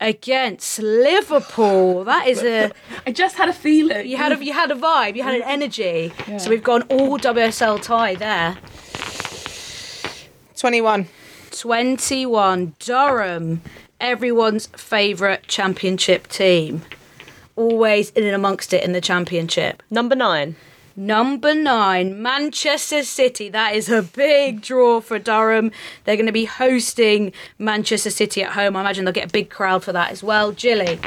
Against 0.00 0.80
Liverpool. 0.80 2.04
That 2.04 2.26
is 2.26 2.42
a 2.42 2.72
I 3.06 3.12
just 3.12 3.36
had 3.36 3.48
a 3.48 3.52
feeling. 3.52 4.06
you 4.06 4.16
had 4.16 4.32
a 4.32 4.44
you 4.44 4.52
had 4.52 4.70
a 4.70 4.74
vibe, 4.74 5.16
you 5.16 5.22
had 5.22 5.34
an 5.34 5.42
energy. 5.42 6.12
So 6.38 6.50
we've 6.50 6.62
got 6.62 6.82
an 6.82 6.88
all 6.98 7.18
WSL 7.18 7.80
tie 7.82 8.14
there. 8.16 8.58
21. 10.56 11.08
21 11.50 12.74
Durham, 12.80 13.62
everyone's 14.00 14.66
favourite 14.66 15.46
championship 15.46 16.26
team. 16.26 16.82
Always 17.54 18.10
in 18.10 18.24
and 18.24 18.34
amongst 18.34 18.72
it 18.72 18.82
in 18.82 18.92
the 18.92 19.00
championship. 19.00 19.82
Number 19.90 20.16
9. 20.16 20.56
Number 20.96 21.54
nine, 21.54 22.22
Manchester 22.22 23.02
City. 23.02 23.48
That 23.48 23.74
is 23.74 23.88
a 23.88 24.02
big 24.02 24.62
draw 24.62 25.00
for 25.00 25.18
Durham. 25.18 25.72
They're 26.04 26.16
going 26.16 26.26
to 26.26 26.32
be 26.32 26.44
hosting 26.44 27.32
Manchester 27.58 28.10
City 28.10 28.42
at 28.42 28.52
home. 28.52 28.76
I 28.76 28.80
imagine 28.80 29.04
they'll 29.04 29.14
get 29.14 29.28
a 29.28 29.32
big 29.32 29.50
crowd 29.50 29.82
for 29.82 29.92
that 29.92 30.10
as 30.12 30.22
well. 30.22 30.52
Gilly, 30.52 31.00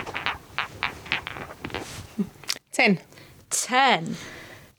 10. 2.71 2.99
10. 3.49 4.15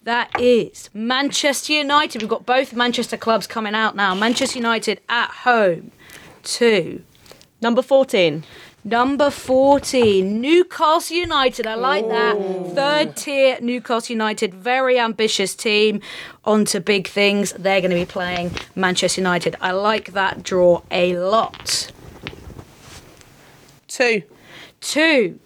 That 0.03 0.41
is 0.41 0.91
Manchester 0.93 1.73
United. 1.73 2.23
We've 2.23 2.29
got 2.29 2.47
both 2.47 2.73
Manchester 2.73 3.17
clubs 3.17 3.47
coming 3.47 3.75
out 3.75 3.97
now. 3.97 4.15
Manchester 4.15 4.59
United 4.59 5.01
at 5.09 5.31
home 5.31 5.93
Two. 6.49 7.03
Number 7.61 7.83
14. 7.83 8.45
Number 8.89 9.31
14, 9.31 10.41
Newcastle 10.41 11.17
United. 11.17 11.67
I 11.67 11.75
like 11.75 12.09
that. 12.09 12.37
Third 12.75 13.17
tier 13.17 13.59
Newcastle 13.61 14.15
United. 14.15 14.55
Very 14.55 14.99
ambitious 14.99 15.55
team. 15.55 16.01
On 16.45 16.65
to 16.67 16.81
big 16.81 17.07
things. 17.07 17.53
They're 17.53 17.81
going 17.81 17.91
to 17.91 17.97
be 17.97 18.05
playing 18.05 18.53
Manchester 18.75 19.21
United. 19.21 19.57
I 19.61 19.73
like 19.73 20.13
that 20.13 20.43
draw 20.43 20.83
a 20.91 21.17
lot. 21.17 21.93
2. 23.89 24.23
Two, 24.81 25.41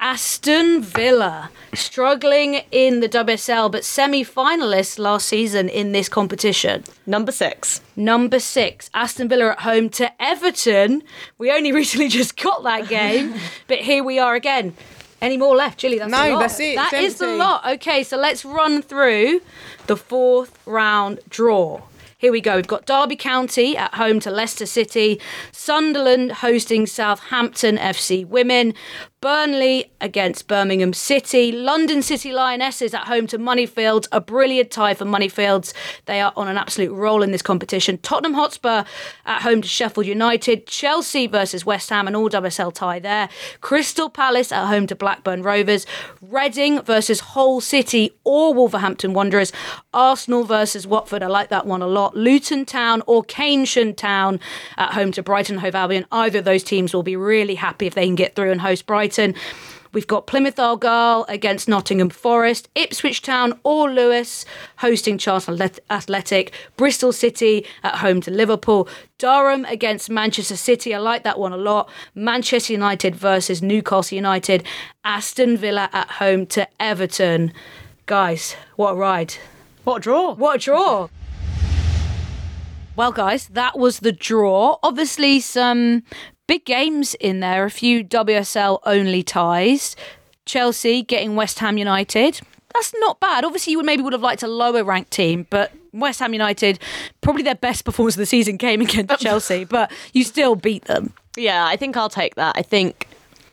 Aston 0.00 0.80
Villa. 0.80 1.50
Struggling 1.74 2.62
in 2.70 3.00
the 3.00 3.08
WSL, 3.08 3.70
but 3.70 3.84
semi 3.84 4.24
finalists 4.24 4.96
last 4.98 5.26
season 5.26 5.68
in 5.68 5.90
this 5.90 6.08
competition. 6.08 6.84
Number 7.04 7.32
6. 7.32 7.80
Number 7.96 8.38
six, 8.38 8.90
Aston 8.94 9.28
Villa 9.28 9.50
at 9.50 9.60
home 9.60 9.90
to 9.90 10.10
Everton. 10.22 11.02
We 11.36 11.50
only 11.50 11.72
recently 11.80 12.08
just 12.08 12.40
got 12.40 12.62
that 12.62 12.88
game, 12.88 13.34
but 13.66 13.78
here 13.78 14.04
we 14.04 14.20
are 14.20 14.36
again. 14.36 14.74
Any 15.20 15.36
more 15.36 15.56
left, 15.56 15.80
Julie? 15.80 15.98
That's 15.98 16.12
No, 16.12 16.38
that's 16.38 16.60
it. 16.60 16.76
That 16.76 16.92
is 16.92 17.18
the 17.18 17.26
lot. 17.26 17.66
Okay, 17.66 18.04
so 18.04 18.16
let's 18.16 18.44
run 18.44 18.82
through 18.82 19.40
the 19.88 19.96
fourth 19.96 20.56
round 20.64 21.18
draw. 21.28 21.82
Here 22.20 22.32
we 22.32 22.40
go. 22.40 22.56
We've 22.56 22.66
got 22.66 22.84
Derby 22.84 23.14
County 23.14 23.76
at 23.76 23.94
home 23.94 24.18
to 24.18 24.32
Leicester 24.32 24.66
City, 24.66 25.20
Sunderland 25.52 26.32
hosting 26.32 26.84
Southampton 26.84 27.76
FC 27.76 28.26
Women, 28.26 28.74
Burnley 29.20 29.90
against 30.00 30.46
Birmingham 30.46 30.92
City, 30.92 31.50
London 31.50 32.02
City 32.02 32.32
Lionesses 32.32 32.94
at 32.94 33.08
home 33.08 33.26
to 33.28 33.38
Moneyfields, 33.38 34.06
a 34.12 34.20
brilliant 34.20 34.70
tie 34.70 34.94
for 34.94 35.04
Moneyfields. 35.04 35.72
They 36.06 36.20
are 36.20 36.32
on 36.36 36.46
an 36.46 36.56
absolute 36.56 36.92
roll 36.92 37.22
in 37.22 37.32
this 37.32 37.42
competition. 37.42 37.98
Tottenham 37.98 38.34
Hotspur 38.34 38.84
at 39.26 39.42
home 39.42 39.62
to 39.62 39.68
Sheffield 39.68 40.06
United, 40.06 40.66
Chelsea 40.66 41.26
versus 41.26 41.66
West 41.66 41.90
Ham, 41.90 42.06
an 42.06 42.14
all 42.14 42.30
WSL 42.30 42.72
tie 42.72 42.98
there. 43.00 43.28
Crystal 43.60 44.08
Palace 44.08 44.52
at 44.52 44.66
home 44.66 44.86
to 44.86 44.94
Blackburn 44.94 45.42
Rovers, 45.42 45.84
Reading 46.20 46.82
versus 46.82 47.20
Hull 47.20 47.60
City 47.60 48.12
or 48.22 48.54
Wolverhampton 48.54 49.14
Wanderers, 49.14 49.52
Arsenal 49.92 50.44
versus 50.44 50.86
Watford. 50.86 51.24
I 51.24 51.26
like 51.26 51.48
that 51.48 51.66
one 51.66 51.82
a 51.82 51.88
lot. 51.88 52.07
Luton 52.14 52.64
Town 52.64 53.02
or 53.06 53.22
Keynsham 53.24 53.96
Town 53.96 54.40
at 54.76 54.94
home 54.94 55.12
to 55.12 55.22
Brighton 55.22 55.58
Hove 55.58 55.74
Albion. 55.74 56.06
Either 56.12 56.38
of 56.40 56.44
those 56.44 56.62
teams 56.62 56.94
will 56.94 57.02
be 57.02 57.16
really 57.16 57.54
happy 57.56 57.86
if 57.86 57.94
they 57.94 58.06
can 58.06 58.14
get 58.14 58.34
through 58.34 58.50
and 58.52 58.60
host 58.60 58.86
Brighton. 58.86 59.34
We've 59.92 60.06
got 60.06 60.26
Plymouth 60.26 60.58
Argyle 60.58 61.24
against 61.28 61.66
Nottingham 61.66 62.10
Forest, 62.10 62.68
Ipswich 62.74 63.22
Town 63.22 63.58
or 63.64 63.90
Lewes 63.90 64.44
hosting 64.78 65.16
Charlton 65.16 65.58
Athletic, 65.90 66.52
Bristol 66.76 67.10
City 67.12 67.66
at 67.82 67.96
home 67.96 68.20
to 68.22 68.30
Liverpool, 68.30 68.86
Durham 69.16 69.64
against 69.64 70.10
Manchester 70.10 70.56
City. 70.56 70.94
I 70.94 70.98
like 70.98 71.24
that 71.24 71.38
one 71.38 71.52
a 71.52 71.56
lot. 71.56 71.88
Manchester 72.14 72.74
United 72.74 73.16
versus 73.16 73.62
Newcastle 73.62 74.16
United, 74.16 74.62
Aston 75.04 75.56
Villa 75.56 75.88
at 75.92 76.08
home 76.12 76.44
to 76.46 76.68
Everton. 76.78 77.52
Guys, 78.04 78.56
what 78.76 78.92
a 78.92 78.94
ride. 78.94 79.34
What 79.84 79.96
a 79.96 80.00
draw. 80.00 80.34
What 80.34 80.56
a 80.56 80.58
draw. 80.58 81.08
Well, 82.98 83.12
guys, 83.12 83.46
that 83.52 83.78
was 83.78 84.00
the 84.00 84.10
draw. 84.10 84.76
Obviously, 84.82 85.38
some 85.38 86.02
big 86.48 86.64
games 86.64 87.14
in 87.20 87.38
there, 87.38 87.64
a 87.64 87.70
few 87.70 88.02
WSL 88.02 88.80
only 88.84 89.22
ties. 89.22 89.94
Chelsea 90.46 91.02
getting 91.02 91.36
West 91.36 91.60
Ham 91.60 91.78
United. 91.78 92.40
That's 92.74 92.92
not 92.96 93.20
bad. 93.20 93.44
Obviously, 93.44 93.70
you 93.70 93.78
would 93.78 93.86
maybe 93.86 94.02
would 94.02 94.14
have 94.14 94.22
liked 94.22 94.42
a 94.42 94.48
lower 94.48 94.82
ranked 94.82 95.12
team, 95.12 95.46
but 95.48 95.70
West 95.92 96.18
Ham 96.18 96.32
United, 96.32 96.80
probably 97.20 97.44
their 97.44 97.54
best 97.54 97.84
performance 97.84 98.16
of 98.16 98.18
the 98.18 98.26
season 98.26 98.58
came 98.58 98.80
against 98.80 99.16
Chelsea, 99.20 99.62
but 99.62 99.92
you 100.12 100.24
still 100.24 100.56
beat 100.56 100.86
them. 100.86 101.12
Yeah, 101.36 101.66
I 101.66 101.76
think 101.76 101.96
I'll 101.96 102.08
take 102.08 102.34
that. 102.34 102.56
I 102.58 102.62
think 102.62 103.06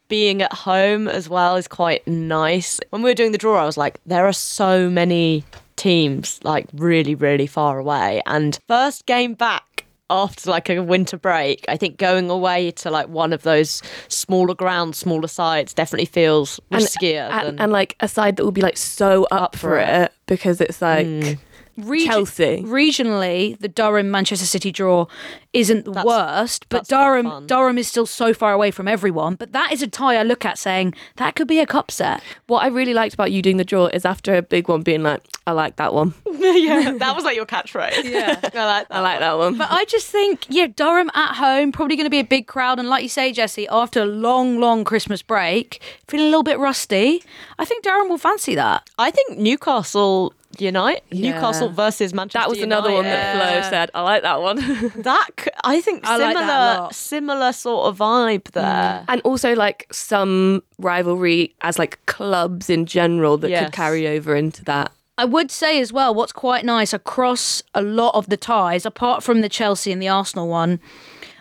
being 0.08 0.42
at 0.42 0.54
home 0.54 1.08
as 1.08 1.30
well 1.30 1.56
is 1.56 1.68
quite 1.68 2.08
nice. 2.08 2.80
When 2.90 3.04
we 3.04 3.12
were 3.12 3.16
doing 3.16 3.32
the 3.32 3.38
draw, 3.38 3.62
I 3.62 3.66
was 3.68 3.78
like, 3.78 4.00
there 4.08 4.26
are 4.26 4.34
so 4.34 4.90
many 4.90 5.44
teams 5.76 6.40
like 6.44 6.68
really, 6.74 7.16
really 7.16 7.48
far 7.48 7.80
away. 7.80 8.22
And 8.26 8.58
first 8.68 9.06
game 9.06 9.34
back 9.34 9.86
after 10.10 10.50
like 10.50 10.70
a 10.70 10.82
winter 10.82 11.18
break, 11.18 11.66
I 11.68 11.78
think 11.78 11.98
going 11.98 12.30
away 12.30 12.72
to 12.72 12.92
like 12.92 13.08
one 13.08 13.34
of 13.34 13.44
those 13.44 13.82
smaller 14.08 14.54
grounds, 14.54 14.98
smaller 14.98 15.28
sides 15.28 15.74
definitely 15.74 16.06
feels 16.06 16.60
riskier. 16.72 17.30
and, 17.30 17.48
than, 17.48 17.60
and 17.60 17.72
like 17.72 17.96
a 18.00 18.08
side 18.08 18.36
that 18.38 18.44
will 18.44 18.52
be 18.52 18.62
like 18.62 18.78
so 18.78 19.28
up, 19.32 19.56
for 19.56 19.78
it. 19.78 20.12
because 20.28 20.62
it's 20.62 20.82
like 20.82 21.08
mm. 21.08 21.40
Regi- 21.78 22.06
Chelsea. 22.08 22.64
Regionally, 22.64 23.58
the 23.60 23.68
Durham 23.68 24.10
Manchester 24.12 24.46
City 24.46 24.72
draw 24.72 25.08
isn't 25.54 25.86
the 25.86 25.92
That's- 25.92 26.06
worst, 26.06 26.66
but 26.70 26.88
Durham. 26.88 27.48
Durham 27.48 27.78
is 27.78 27.88
still 27.88 28.06
so 28.06 28.34
far 28.34 28.54
away 28.54 28.72
from 28.72 28.88
everyone. 28.88 29.36
But 29.36 29.52
that 29.54 29.72
is 29.72 29.82
a 29.82 29.88
tie 29.88 30.16
I 30.18 30.24
look 30.24 30.46
at 30.46 30.58
saying 30.58 30.94
that 31.18 31.36
could 31.36 31.48
be 31.48 31.60
a 31.60 31.66
cup 31.66 31.92
set. 31.92 32.22
what 32.48 32.64
I 32.64 32.68
really 32.68 32.94
liked 32.94 33.14
about 33.14 33.32
you 33.32 33.42
doing 33.42 33.58
the 33.58 33.64
draw 33.66 33.88
is 33.88 34.06
after 34.06 34.36
a 34.36 34.42
big 34.42 34.68
one 34.68 34.82
being 34.82 35.04
like, 35.04 35.22
I 35.48 35.52
like 35.52 35.76
that 35.78 35.94
one. 35.94 36.14
yeah, 36.40 36.94
that 36.98 37.16
was 37.16 37.24
like 37.24 37.36
your 37.36 37.46
catchphrase. 37.46 38.04
Yeah, 38.16 38.40
I 38.54 38.66
like 38.66 38.88
that. 38.88 38.96
I 38.96 39.00
like 39.02 39.20
that 39.20 39.38
one. 39.38 39.58
But 39.58 39.72
I 39.72 39.86
just 39.86 40.08
think, 40.08 40.46
yeah, 40.50 40.68
Durham 40.68 41.10
at 41.14 41.36
home, 41.36 41.72
probably 41.72 41.96
going 41.96 42.06
to 42.06 42.10
be 42.12 42.20
a 42.20 42.24
big 42.24 42.48
crowd. 42.48 42.80
And 42.80 42.88
like 42.90 43.04
you 43.04 43.10
say, 43.10 43.32
Jessy, 43.32 43.68
after 43.70 44.02
a 44.02 44.06
long, 44.06 44.60
long 44.60 44.84
Christmas 44.84 45.22
break, 45.22 45.82
feeling 46.08 46.28
a 46.28 46.30
little 46.30 46.44
bit 46.44 46.58
rusty, 46.60 47.24
I 47.60 47.66
think 47.66 47.84
Durham 47.84 48.10
will 48.10 48.18
fancy 48.18 48.56
that. 48.56 48.90
I 48.98 49.12
think 49.12 49.38
Newcastle 49.38 50.34
Unite, 50.62 51.04
Yeah. 51.12 51.34
Newcastle 51.34 51.70
versus 51.70 52.14
Manchester. 52.14 52.40
that 52.40 52.50
was 52.50 52.62
another 52.62 52.92
one 52.92 53.04
that 53.06 53.34
United. 53.36 53.62
Flo 53.62 53.70
said. 53.70 53.92
I 53.94 54.02
like 54.02 54.24
that 54.24 54.42
one. 54.42 54.58
That 55.04 55.28
I 55.64 55.82
think 55.82 56.06
I 56.08 56.18
similar, 56.18 56.34
that 56.46 56.78
a 56.78 56.82
lot. 56.82 56.96
similar 56.96 57.52
sort 57.54 57.88
of 57.88 57.98
vibe 57.98 58.52
there. 58.52 58.64
Mm. 58.64 59.06
and 59.10 59.22
also 59.22 59.54
like 59.56 59.88
some 59.92 60.64
rivalry 60.80 61.56
as 61.62 61.78
like 61.80 62.04
clubs 62.06 62.70
in 62.70 62.86
general 62.86 63.38
that 63.38 63.50
Yes. 63.50 63.66
could 63.66 63.74
carry 63.74 64.08
over 64.08 64.36
into 64.36 64.64
that. 64.66 64.92
I 65.18 65.26
would 65.26 65.50
say 65.50 65.80
as 65.80 65.94
well, 65.94 66.14
what's 66.14 66.34
quite 66.34 66.66
nice 66.66 66.92
across 66.94 67.64
a 67.74 67.82
lot 67.82 68.14
of 68.16 68.28
the 68.28 68.36
ties, 68.38 68.86
apart 68.86 69.24
from 69.24 69.42
the 69.42 69.48
Chelsea 69.50 69.92
and 69.94 70.02
the 70.02 70.10
Arsenal 70.10 70.48
one, 70.50 70.80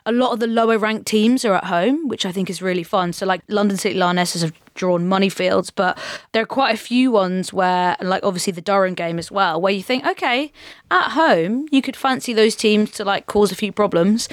a 0.07 0.13
lot 0.13 0.33
of 0.33 0.39
the 0.39 0.47
lower 0.47 0.79
ranked 0.79 1.07
teams 1.07 1.45
are 1.45 1.55
at 1.55 1.65
home, 1.65 2.07
which 2.07 2.25
I 2.25 2.31
think 2.31 2.49
is 2.49 2.63
really 2.63 2.85
fun. 2.85 3.13
So, 3.13 3.27
like 3.27 3.41
London 3.49 3.77
City 3.77 3.97
Lionesses 3.99 4.43
have 4.43 4.53
drawn 4.75 5.09
Moneyfields, 5.09 5.71
but 5.75 5.99
there 6.33 6.43
are 6.43 6.47
quite 6.47 6.75
a 6.75 6.79
few 6.79 7.11
ones 7.11 7.53
where, 7.53 7.97
like 8.01 8.25
obviously 8.25 8.53
the 8.53 8.61
Durham 8.61 8.95
game 8.95 9.19
as 9.19 9.31
well, 9.31 9.61
where 9.61 9.73
you 9.73 9.83
think, 9.83 10.07
okay, 10.07 10.53
at 10.91 11.11
home, 11.11 11.67
you 11.71 11.83
could 11.83 11.97
fancy 11.97 12.33
those 12.33 12.57
teams 12.57 12.91
to 12.93 13.05
like 13.05 13.27
cause 13.27 13.53
a 13.53 13.57
few 13.57 13.73
problems. 13.73 14.29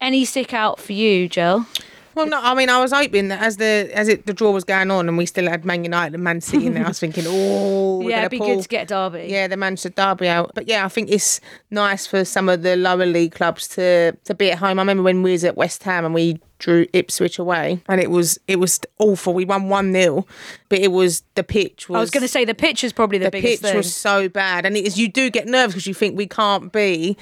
Any 0.00 0.24
stick 0.24 0.52
out 0.52 0.78
for 0.80 0.92
you, 0.92 1.28
Jill? 1.28 1.66
Well, 2.14 2.26
no, 2.26 2.40
I 2.40 2.54
mean, 2.54 2.68
I 2.68 2.80
was 2.80 2.92
hoping 2.92 3.28
that 3.28 3.42
as 3.42 3.56
the 3.56 3.90
as 3.92 4.08
it 4.08 4.26
the 4.26 4.32
draw 4.32 4.50
was 4.50 4.64
going 4.64 4.90
on, 4.90 5.08
and 5.08 5.18
we 5.18 5.26
still 5.26 5.48
had 5.48 5.64
Man 5.64 5.84
United 5.84 6.14
and 6.14 6.22
Man 6.22 6.40
City 6.40 6.66
in 6.66 6.74
there, 6.74 6.84
I 6.84 6.88
was 6.88 7.00
thinking, 7.00 7.24
oh, 7.26 8.06
yeah, 8.08 8.20
it'd 8.20 8.30
be 8.30 8.38
pull, 8.38 8.54
good 8.54 8.62
to 8.62 8.68
get 8.68 8.88
Derby. 8.88 9.26
yeah, 9.28 9.46
the 9.48 9.56
Manchester 9.56 9.90
Derby 9.90 10.28
out. 10.28 10.52
But 10.54 10.68
yeah, 10.68 10.84
I 10.84 10.88
think 10.88 11.10
it's 11.10 11.40
nice 11.70 12.06
for 12.06 12.24
some 12.24 12.48
of 12.48 12.62
the 12.62 12.76
lower 12.76 13.06
league 13.06 13.32
clubs 13.32 13.68
to 13.68 14.12
to 14.12 14.34
be 14.34 14.50
at 14.50 14.58
home. 14.58 14.78
I 14.78 14.82
remember 14.82 15.02
when 15.02 15.22
we 15.22 15.32
was 15.32 15.44
at 15.44 15.56
West 15.56 15.82
Ham 15.82 16.04
and 16.04 16.14
we 16.14 16.40
drew 16.58 16.86
Ipswich 16.92 17.38
away, 17.38 17.82
and 17.88 18.00
it 18.00 18.10
was 18.10 18.38
it 18.48 18.56
was 18.56 18.80
awful. 18.98 19.34
We 19.34 19.44
won 19.44 19.68
one 19.68 19.92
0 19.92 20.26
but 20.68 20.78
it 20.78 20.92
was 20.92 21.22
the 21.34 21.44
pitch 21.44 21.88
was. 21.88 21.96
I 21.96 22.00
was 22.00 22.10
going 22.10 22.22
to 22.22 22.28
say 22.28 22.44
the 22.44 22.54
pitch 22.54 22.84
is 22.84 22.92
probably 22.92 23.18
the, 23.18 23.26
the 23.26 23.30
biggest 23.32 23.62
pitch 23.62 23.70
thing. 23.70 23.76
was 23.76 23.94
so 23.94 24.28
bad, 24.28 24.66
and 24.66 24.76
it 24.76 24.84
is 24.86 24.98
you 24.98 25.08
do 25.08 25.30
get 25.30 25.46
nervous 25.46 25.74
because 25.74 25.86
you 25.86 25.94
think 25.94 26.16
we 26.16 26.26
can't 26.26 26.72
be 26.72 27.16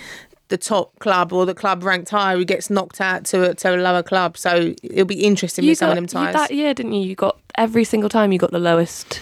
the 0.53 0.59
top 0.59 0.97
club 1.01 1.33
or 1.33 1.47
the 1.47 1.55
club 1.55 1.83
ranked 1.83 2.11
higher 2.11 2.37
who 2.37 2.45
gets 2.45 2.69
knocked 2.71 3.01
out 3.01 3.25
to 3.25 3.51
a, 3.51 3.55
to 3.55 3.75
a 3.75 3.77
lower 3.77 4.03
club. 4.03 4.37
So 4.37 4.75
it'll 4.83 5.07
be 5.07 5.25
interesting 5.25 5.67
with 5.67 5.79
some 5.79 5.89
of 5.91 5.97
them 5.97 6.05
you- 6.27 6.33
that 6.33 6.51
year, 6.51 6.75
didn't 6.75 6.93
you? 6.93 7.07
You 7.09 7.15
got 7.17 7.39
every 7.57 7.85
single 7.85 8.09
time 8.11 8.33
you 8.33 8.39
got 8.39 8.51
the 8.53 8.59
lowest 8.59 9.21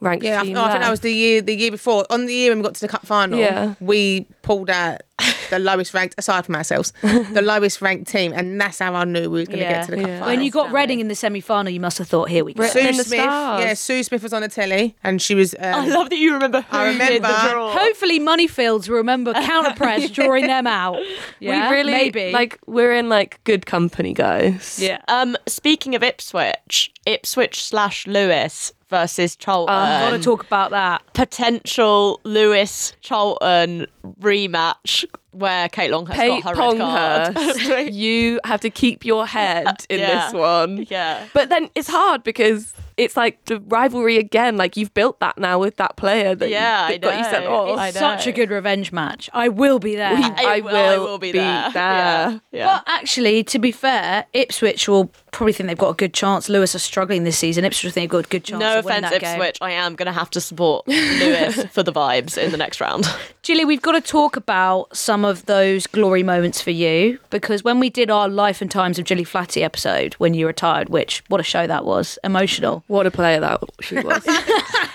ranked 0.00 0.24
yeah, 0.24 0.40
I, 0.40 0.44
team. 0.44 0.56
I 0.56 0.70
think 0.70 0.80
that 0.82 0.90
was 0.90 1.00
the 1.00 1.12
year 1.12 1.42
the 1.42 1.54
year 1.54 1.70
before. 1.70 2.06
On 2.10 2.24
the 2.26 2.34
year 2.34 2.50
when 2.50 2.58
we 2.58 2.64
got 2.64 2.74
to 2.76 2.80
the 2.80 2.88
cup 2.88 3.06
final, 3.06 3.38
Yeah. 3.38 3.74
we 3.80 4.26
pulled 4.42 4.70
out 4.70 5.02
the 5.50 5.58
lowest 5.58 5.94
ranked, 5.94 6.14
aside 6.18 6.44
from 6.46 6.54
ourselves, 6.56 6.92
the 7.02 7.42
lowest 7.44 7.80
ranked 7.82 8.10
team, 8.10 8.32
and 8.34 8.60
that's 8.60 8.78
how 8.78 8.94
I 8.94 9.04
knew 9.04 9.30
we 9.30 9.40
were 9.40 9.46
going 9.46 9.58
to 9.58 9.64
Yeah. 9.64 9.72
get 9.80 9.84
to 9.86 9.90
the 9.92 9.96
cup 9.98 10.06
Yeah. 10.08 10.18
final. 10.20 10.34
when 10.36 10.42
you 10.44 10.50
got 10.50 10.72
Reading 10.72 11.00
in 11.00 11.08
the 11.08 11.14
semi 11.14 11.40
final, 11.40 11.72
you 11.72 11.80
must 11.80 11.98
have 11.98 12.08
thought, 12.08 12.28
here 12.28 12.44
we 12.44 12.54
go. 12.54 12.62
Written 12.62 12.82
Sue 12.82 12.88
in 12.88 12.96
the 12.96 13.04
Smith, 13.04 13.20
stars. 13.20 13.64
yeah, 13.64 13.74
Sue 13.74 14.02
Smith 14.02 14.22
was 14.22 14.32
on 14.32 14.42
the 14.42 14.48
telly, 14.48 14.96
and 15.04 15.20
she 15.20 15.34
was. 15.34 15.54
Um, 15.58 15.74
I 15.74 15.86
love 15.88 16.10
that 16.10 16.16
you 16.18 16.32
remember 16.34 16.62
who 16.62 16.76
I 16.76 16.92
did 16.92 17.00
the 17.00 17.04
remember. 17.28 17.50
draw. 17.50 17.72
Hopefully, 17.72 18.20
Moneyfields 18.20 18.88
will 18.88 18.96
remember 18.96 19.32
counter 19.34 19.72
press 19.74 20.10
drawing 20.10 20.46
them 20.46 20.66
out. 20.66 20.98
Yeah, 21.40 21.68
we 21.70 21.76
really 21.76 21.92
maybe 21.92 22.32
like 22.32 22.58
we're 22.66 22.92
in 22.94 23.08
like 23.08 23.40
good 23.44 23.66
company, 23.66 24.14
guys. 24.14 24.78
yeah. 24.80 25.00
Um, 25.08 25.36
speaking 25.46 25.94
of 25.94 26.02
Ipswich, 26.02 26.92
Ipswich 27.06 27.62
slash 27.64 28.06
Lewes 28.06 28.72
versus 28.88 29.36
Charlton. 29.36 29.74
Oh, 29.74 29.78
I've 29.78 30.10
got 30.10 30.16
to 30.16 30.22
talk 30.22 30.44
about 30.44 30.70
that. 30.70 31.02
potential 31.14 32.20
Lewes 32.24 32.94
Charlton 33.00 33.86
rematch 34.20 35.04
where 35.32 35.68
Kate 35.68 35.90
Longhurst 35.90 36.16
Kate 36.18 36.42
got 36.44 36.56
her 36.56 36.70
red 36.72 36.78
card. 36.78 37.92
You 37.94 38.40
have 38.44 38.60
to 38.60 38.70
keep 38.70 39.04
your 39.04 39.26
head 39.26 39.84
in 39.88 39.98
Yeah. 40.00 40.24
this 40.26 40.32
one. 40.34 40.86
yeah. 40.88 41.26
But 41.34 41.48
then 41.48 41.70
it's 41.74 41.88
hard 41.88 42.22
because 42.22 42.72
it's 42.96 43.16
like 43.16 43.44
the 43.46 43.60
rivalry 43.60 44.18
again. 44.18 44.56
Like 44.56 44.76
you've 44.76 44.94
built 44.94 45.20
that 45.20 45.36
now 45.38 45.58
with 45.58 45.76
that 45.76 45.96
player 45.96 46.34
that, 46.34 46.48
Yeah, 46.48 46.88
you, 46.88 46.94
I 46.94 46.98
that 46.98 47.00
got 47.02 47.18
you 47.18 47.24
sent 47.24 47.44
know. 47.44 47.54
off. 47.54 47.78
I 47.78 47.88
It's 47.88 47.98
such 47.98 48.26
a 48.26 48.32
good 48.32 48.50
revenge 48.50 48.92
match. 48.92 49.28
I 49.32 49.48
will 49.48 49.78
be 49.78 49.96
there. 49.96 50.14
We- 50.14 50.22
I, 50.22 50.34
I 50.56 50.60
will, 50.60 50.76
I 50.76 50.96
will 50.98 51.04
will 51.04 51.18
be, 51.18 51.32
be 51.32 51.38
there. 51.38 51.70
there. 51.72 51.72
Yeah. 51.72 52.38
yeah. 52.52 52.66
But 52.66 52.84
actually, 52.86 53.42
to 53.44 53.58
be 53.58 53.72
fair, 53.72 54.26
Ipswich 54.32 54.88
will 54.88 55.10
probably 55.32 55.52
think 55.52 55.68
they've 55.68 55.78
got 55.78 55.90
a 55.90 55.94
good 55.94 56.14
chance. 56.14 56.48
Lewes 56.48 56.74
are 56.74 56.78
struggling 56.78 57.24
this 57.24 57.38
season. 57.38 57.64
Ipswich 57.64 57.92
think 57.92 58.04
they've 58.04 58.10
got 58.22 58.26
a 58.26 58.28
good 58.28 58.44
chance. 58.44 58.60
no 58.60 58.78
of 58.78 58.86
offense, 58.86 59.10
that 59.10 59.20
game. 59.20 59.40
Ipswich. 59.40 59.58
I 59.60 59.72
am 59.72 59.94
going 59.96 60.06
to 60.06 60.12
have 60.12 60.30
to 60.30 60.40
support 60.40 60.86
Lewes 60.86 61.64
for 61.72 61.82
the 61.82 61.92
vibes 61.92 62.38
in 62.38 62.50
the 62.52 62.56
next 62.58 62.80
round. 62.80 63.06
Gilly, 63.44 63.66
we've 63.66 63.82
got 63.82 63.92
to 63.92 64.00
talk 64.00 64.36
about 64.36 64.96
some 64.96 65.22
of 65.22 65.44
those 65.44 65.86
glory 65.86 66.22
moments 66.22 66.62
for 66.62 66.70
you 66.70 67.18
because 67.28 67.62
when 67.62 67.78
we 67.78 67.90
did 67.90 68.10
our 68.10 68.26
Life 68.26 68.62
and 68.62 68.70
Times 68.70 68.98
of 68.98 69.04
Gilly 69.04 69.22
Flaherty 69.24 69.62
episode 69.62 70.14
when 70.14 70.32
you 70.32 70.46
retired, 70.46 70.88
which 70.88 71.22
what 71.28 71.40
a 71.42 71.44
show 71.44 71.66
that 71.66 71.84
was, 71.84 72.18
emotional. 72.24 72.84
What 72.86 73.06
a 73.06 73.10
player 73.10 73.40
that 73.40 73.60
she 73.82 73.96
was. 74.00 74.24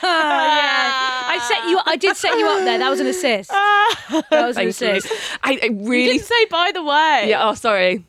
Yeah 0.01 1.25
I 1.32 1.38
set 1.48 1.70
you. 1.70 1.79
I 1.86 1.96
did 1.96 2.15
set 2.18 2.38
you 2.38 2.48
up 2.48 2.63
there. 2.63 2.79
That 2.79 2.89
was 2.89 3.00
an 3.00 3.06
assist. 3.08 3.50
That 3.51 4.25
was 4.32 4.58
an 4.58 4.72
Thank 4.72 4.82
you. 4.82 4.98
assist. 4.98 5.08
I, 5.44 5.60
I 5.62 5.65
You 5.68 5.88
really. 5.89 6.13
didn't 6.13 6.24
say 6.25 6.46
by 6.46 6.72
the 6.74 6.84
way. 6.84 7.25
Yeah. 7.27 7.48
Oh, 7.48 7.53
sorry. 7.53 8.03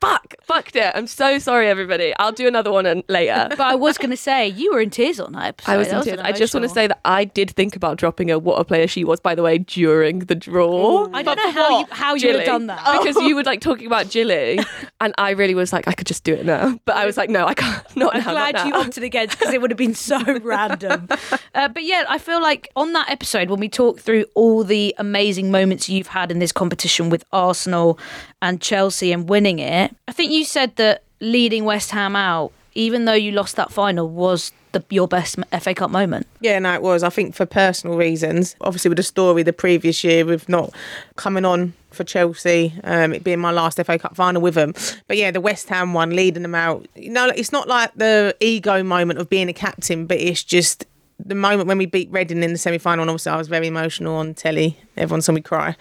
Fuck. 0.00 0.34
Fucked 0.42 0.76
it. 0.76 0.92
I'm 0.94 1.06
so 1.06 1.38
sorry, 1.38 1.68
everybody. 1.68 2.14
I'll 2.18 2.32
do 2.32 2.46
another 2.48 2.72
one 2.72 2.86
and- 2.86 3.04
later. 3.08 3.48
But 3.60 3.60
I 3.60 3.74
was 3.74 3.98
going 3.98 4.10
to 4.10 4.16
say 4.16 4.48
you 4.48 4.72
were 4.72 4.80
in 4.80 4.88
tears 4.90 5.20
on 5.20 5.32
that 5.32 5.44
episode. 5.46 5.72
I 5.72 5.76
was 5.76 5.88
That 5.88 5.96
in 5.98 6.02
tears. 6.04 6.20
I 6.24 6.32
just 6.32 6.54
want 6.54 6.64
to 6.64 6.70
say 6.70 6.86
that 6.86 6.98
I 7.04 7.24
did 7.24 7.50
think 7.50 7.76
about 7.76 7.98
dropping 7.98 8.30
a 8.30 8.38
what 8.38 8.58
a 8.58 8.64
player 8.64 8.86
she 8.86 9.04
was, 9.04 9.20
by 9.20 9.34
the 9.34 9.42
way, 9.42 9.58
during 9.58 10.20
the 10.20 10.34
draw. 10.34 11.08
I 11.12 11.22
don't 11.22 11.24
But 11.24 11.34
know 11.36 11.50
how 11.52 11.78
you 11.80 11.86
how 11.90 12.14
you 12.14 12.26
would 12.28 12.36
have 12.36 12.46
done 12.46 12.66
that. 12.68 12.98
because 13.02 13.16
you 13.22 13.36
were 13.36 13.42
like 13.42 13.60
talking 13.60 13.86
about 13.86 14.08
Gilly, 14.10 14.58
and 15.00 15.12
I 15.18 15.30
really 15.30 15.54
was 15.54 15.72
like, 15.72 15.86
I 15.86 15.92
could 15.92 16.06
just 16.06 16.24
do 16.24 16.32
it 16.32 16.46
now, 16.46 16.78
but 16.86 16.96
I 16.96 17.04
was 17.04 17.16
like, 17.18 17.28
no, 17.28 17.44
I 17.46 17.52
can't. 17.54 17.84
Not 17.96 18.14
I'm 18.14 18.22
now, 18.24 18.30
glad 18.32 18.54
not 18.54 18.66
you 18.66 18.72
now. 18.72 18.80
opted 18.80 19.02
against 19.02 19.38
because 19.38 19.52
it 19.52 19.60
would 19.60 19.70
have 19.70 19.76
been 19.78 19.94
so 19.94 20.18
random. 20.42 21.08
Uh, 21.54 21.68
but 21.68 21.82
yeah, 21.84 22.04
I 22.08 22.16
feel 22.18 22.40
like 22.40 22.68
on 22.76 22.92
that 22.94 23.10
episode 23.10 23.50
when 23.50 23.60
we 23.60 23.68
talk 23.68 23.98
through 24.00 24.24
all 24.34 24.64
the 24.64 24.94
amazing 24.98 25.50
moments 25.50 25.88
you've 25.88 26.06
had 26.06 26.30
in 26.30 26.38
this 26.38 26.52
competition 26.52 27.10
with 27.10 27.24
Arsenal 27.32 27.98
and 28.40 28.60
Chelsea 28.60 29.12
and 29.12 29.28
winning 29.28 29.58
it, 29.58 29.89
I 30.08 30.12
think 30.12 30.32
you 30.32 30.44
said 30.44 30.76
that 30.76 31.02
leading 31.20 31.64
West 31.64 31.90
Ham 31.90 32.16
out 32.16 32.52
even 32.74 33.04
though 33.04 33.14
you 33.14 33.32
lost 33.32 33.56
that 33.56 33.72
final, 33.72 34.08
was 34.08 34.52
the, 34.72 34.84
your 34.90 35.08
best 35.08 35.36
FA 35.60 35.74
Cup 35.74 35.90
moment. 35.90 36.26
Yeah, 36.40 36.58
no, 36.58 36.72
it 36.74 36.82
was. 36.82 37.02
I 37.02 37.10
think 37.10 37.34
for 37.34 37.46
personal 37.46 37.96
reasons, 37.96 38.54
obviously 38.60 38.88
with 38.88 38.96
the 38.96 39.02
story 39.02 39.42
the 39.42 39.52
previous 39.52 40.04
year 40.04 40.24
with 40.24 40.48
not 40.48 40.72
coming 41.16 41.44
on 41.44 41.74
for 41.90 42.04
Chelsea, 42.04 42.72
um, 42.84 43.12
it 43.12 43.24
being 43.24 43.40
my 43.40 43.50
last 43.50 43.80
FA 43.84 43.98
Cup 43.98 44.14
final 44.14 44.40
with 44.40 44.54
them. 44.54 44.74
But 45.08 45.16
yeah, 45.16 45.30
the 45.30 45.40
West 45.40 45.68
Ham 45.68 45.92
one, 45.92 46.10
leading 46.10 46.42
them 46.42 46.54
out. 46.54 46.86
You 46.94 47.10
know, 47.10 47.28
it's 47.28 47.52
not 47.52 47.66
like 47.66 47.92
the 47.94 48.36
ego 48.40 48.82
moment 48.82 49.18
of 49.18 49.28
being 49.28 49.48
a 49.48 49.52
captain, 49.52 50.06
but 50.06 50.18
it's 50.18 50.44
just 50.44 50.84
the 51.24 51.34
moment 51.34 51.68
when 51.68 51.78
we 51.78 51.86
beat 51.86 52.10
Reading 52.10 52.42
in 52.42 52.52
the 52.52 52.58
semi 52.58 52.78
final. 52.78 53.02
And 53.02 53.10
obviously, 53.10 53.32
I 53.32 53.36
was 53.36 53.48
very 53.48 53.66
emotional 53.66 54.16
on 54.16 54.34
telly. 54.34 54.78
Everyone 54.96 55.22
saw 55.22 55.32
me 55.32 55.40
cry. 55.40 55.76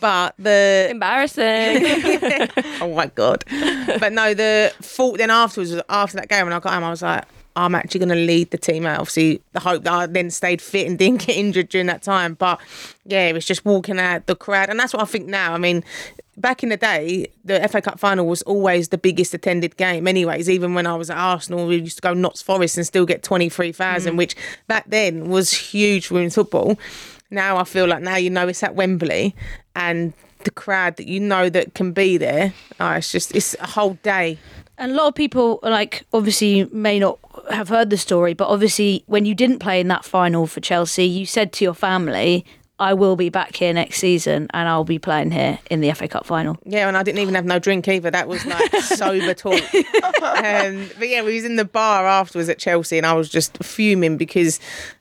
But 0.00 0.34
the 0.38 0.88
Embarrassing. 0.90 1.44
oh 2.80 2.94
my 2.94 3.06
god! 3.14 3.44
But 4.00 4.12
no, 4.12 4.34
the 4.34 4.72
thought 4.80 5.18
then 5.18 5.30
afterwards, 5.30 5.74
after 5.88 6.16
that 6.18 6.28
game, 6.28 6.46
when 6.46 6.52
I 6.52 6.60
got 6.60 6.72
home, 6.74 6.84
I 6.84 6.90
was 6.90 7.02
like, 7.02 7.24
I'm 7.56 7.74
actually 7.74 8.00
going 8.00 8.08
to 8.10 8.14
lead 8.16 8.50
the 8.50 8.58
team 8.58 8.84
out. 8.84 9.00
Obviously, 9.00 9.40
the 9.52 9.60
hope 9.60 9.84
that 9.84 9.92
I 9.92 10.06
then 10.06 10.30
stayed 10.30 10.60
fit 10.60 10.86
and 10.86 10.98
didn't 10.98 11.26
get 11.26 11.36
injured 11.36 11.68
during 11.68 11.86
that 11.86 12.02
time. 12.02 12.34
But 12.34 12.60
yeah, 13.04 13.28
it 13.28 13.32
was 13.32 13.44
just 13.44 13.64
walking 13.64 13.98
out 13.98 14.26
the 14.26 14.36
crowd, 14.36 14.70
and 14.70 14.78
that's 14.78 14.92
what 14.92 15.02
I 15.02 15.06
think 15.06 15.26
now. 15.26 15.54
I 15.54 15.58
mean, 15.58 15.84
back 16.36 16.62
in 16.62 16.68
the 16.68 16.76
day, 16.76 17.28
the 17.44 17.66
FA 17.68 17.80
Cup 17.80 17.98
final 17.98 18.26
was 18.26 18.42
always 18.42 18.88
the 18.88 18.98
biggest 18.98 19.34
attended 19.34 19.76
game. 19.76 20.06
Anyways, 20.06 20.48
even 20.48 20.74
when 20.74 20.86
I 20.86 20.94
was 20.94 21.10
at 21.10 21.16
Arsenal, 21.16 21.66
we 21.66 21.76
used 21.76 21.96
to 21.96 22.02
go 22.02 22.14
Notts 22.14 22.42
Forest 22.42 22.76
and 22.76 22.86
still 22.86 23.06
get 23.06 23.22
twenty 23.22 23.48
three 23.48 23.72
thousand, 23.72 24.14
mm. 24.14 24.18
which 24.18 24.36
back 24.66 24.84
then 24.88 25.28
was 25.28 25.52
huge 25.52 26.06
for 26.06 26.14
women's 26.14 26.34
football. 26.34 26.78
Now 27.30 27.56
I 27.56 27.64
feel 27.64 27.86
like 27.86 28.02
now 28.02 28.16
you 28.16 28.30
know 28.30 28.48
it's 28.48 28.62
at 28.62 28.74
Wembley 28.74 29.34
and 29.74 30.12
the 30.44 30.50
crowd 30.50 30.96
that 30.96 31.06
you 31.06 31.20
know 31.20 31.48
that 31.48 31.74
can 31.74 31.92
be 31.92 32.16
there. 32.16 32.52
Oh, 32.78 32.92
it's 32.92 33.10
just 33.10 33.34
it's 33.34 33.56
a 33.60 33.66
whole 33.66 33.94
day. 34.02 34.38
And 34.76 34.92
a 34.92 34.94
lot 34.94 35.06
of 35.06 35.14
people, 35.14 35.60
like, 35.62 36.04
obviously 36.12 36.64
may 36.72 36.98
not 36.98 37.20
have 37.50 37.68
heard 37.68 37.90
the 37.90 37.96
story, 37.96 38.34
but 38.34 38.48
obviously, 38.48 39.04
when 39.06 39.24
you 39.24 39.34
didn't 39.34 39.60
play 39.60 39.80
in 39.80 39.86
that 39.88 40.04
final 40.04 40.48
for 40.48 40.60
Chelsea, 40.60 41.04
you 41.04 41.26
said 41.26 41.52
to 41.54 41.64
your 41.64 41.74
family, 41.74 42.44
I 42.78 42.94
will 42.94 43.14
be 43.14 43.28
back 43.28 43.54
here 43.54 43.72
next 43.72 43.98
season 43.98 44.48
and 44.52 44.68
I'll 44.68 44.84
be 44.84 44.98
playing 44.98 45.30
here 45.30 45.60
in 45.70 45.80
the 45.80 45.92
FA 45.92 46.08
Cup 46.08 46.26
final. 46.26 46.58
Yeah, 46.64 46.88
and 46.88 46.96
I 46.96 47.04
didn't 47.04 47.20
even 47.20 47.34
have 47.34 47.44
no 47.44 47.60
drink 47.60 47.86
either. 47.86 48.10
That 48.10 48.26
was 48.26 48.44
like 48.44 48.74
sober 48.82 49.32
talk. 49.32 49.62
Um, 49.74 50.90
but 50.98 51.08
yeah, 51.08 51.22
we 51.22 51.34
was 51.34 51.44
in 51.44 51.56
the 51.56 51.64
bar 51.64 52.06
afterwards 52.06 52.48
at 52.48 52.58
Chelsea, 52.58 52.96
and 52.98 53.06
I 53.06 53.12
was 53.12 53.28
just 53.28 53.62
fuming 53.62 54.16
because 54.16 54.58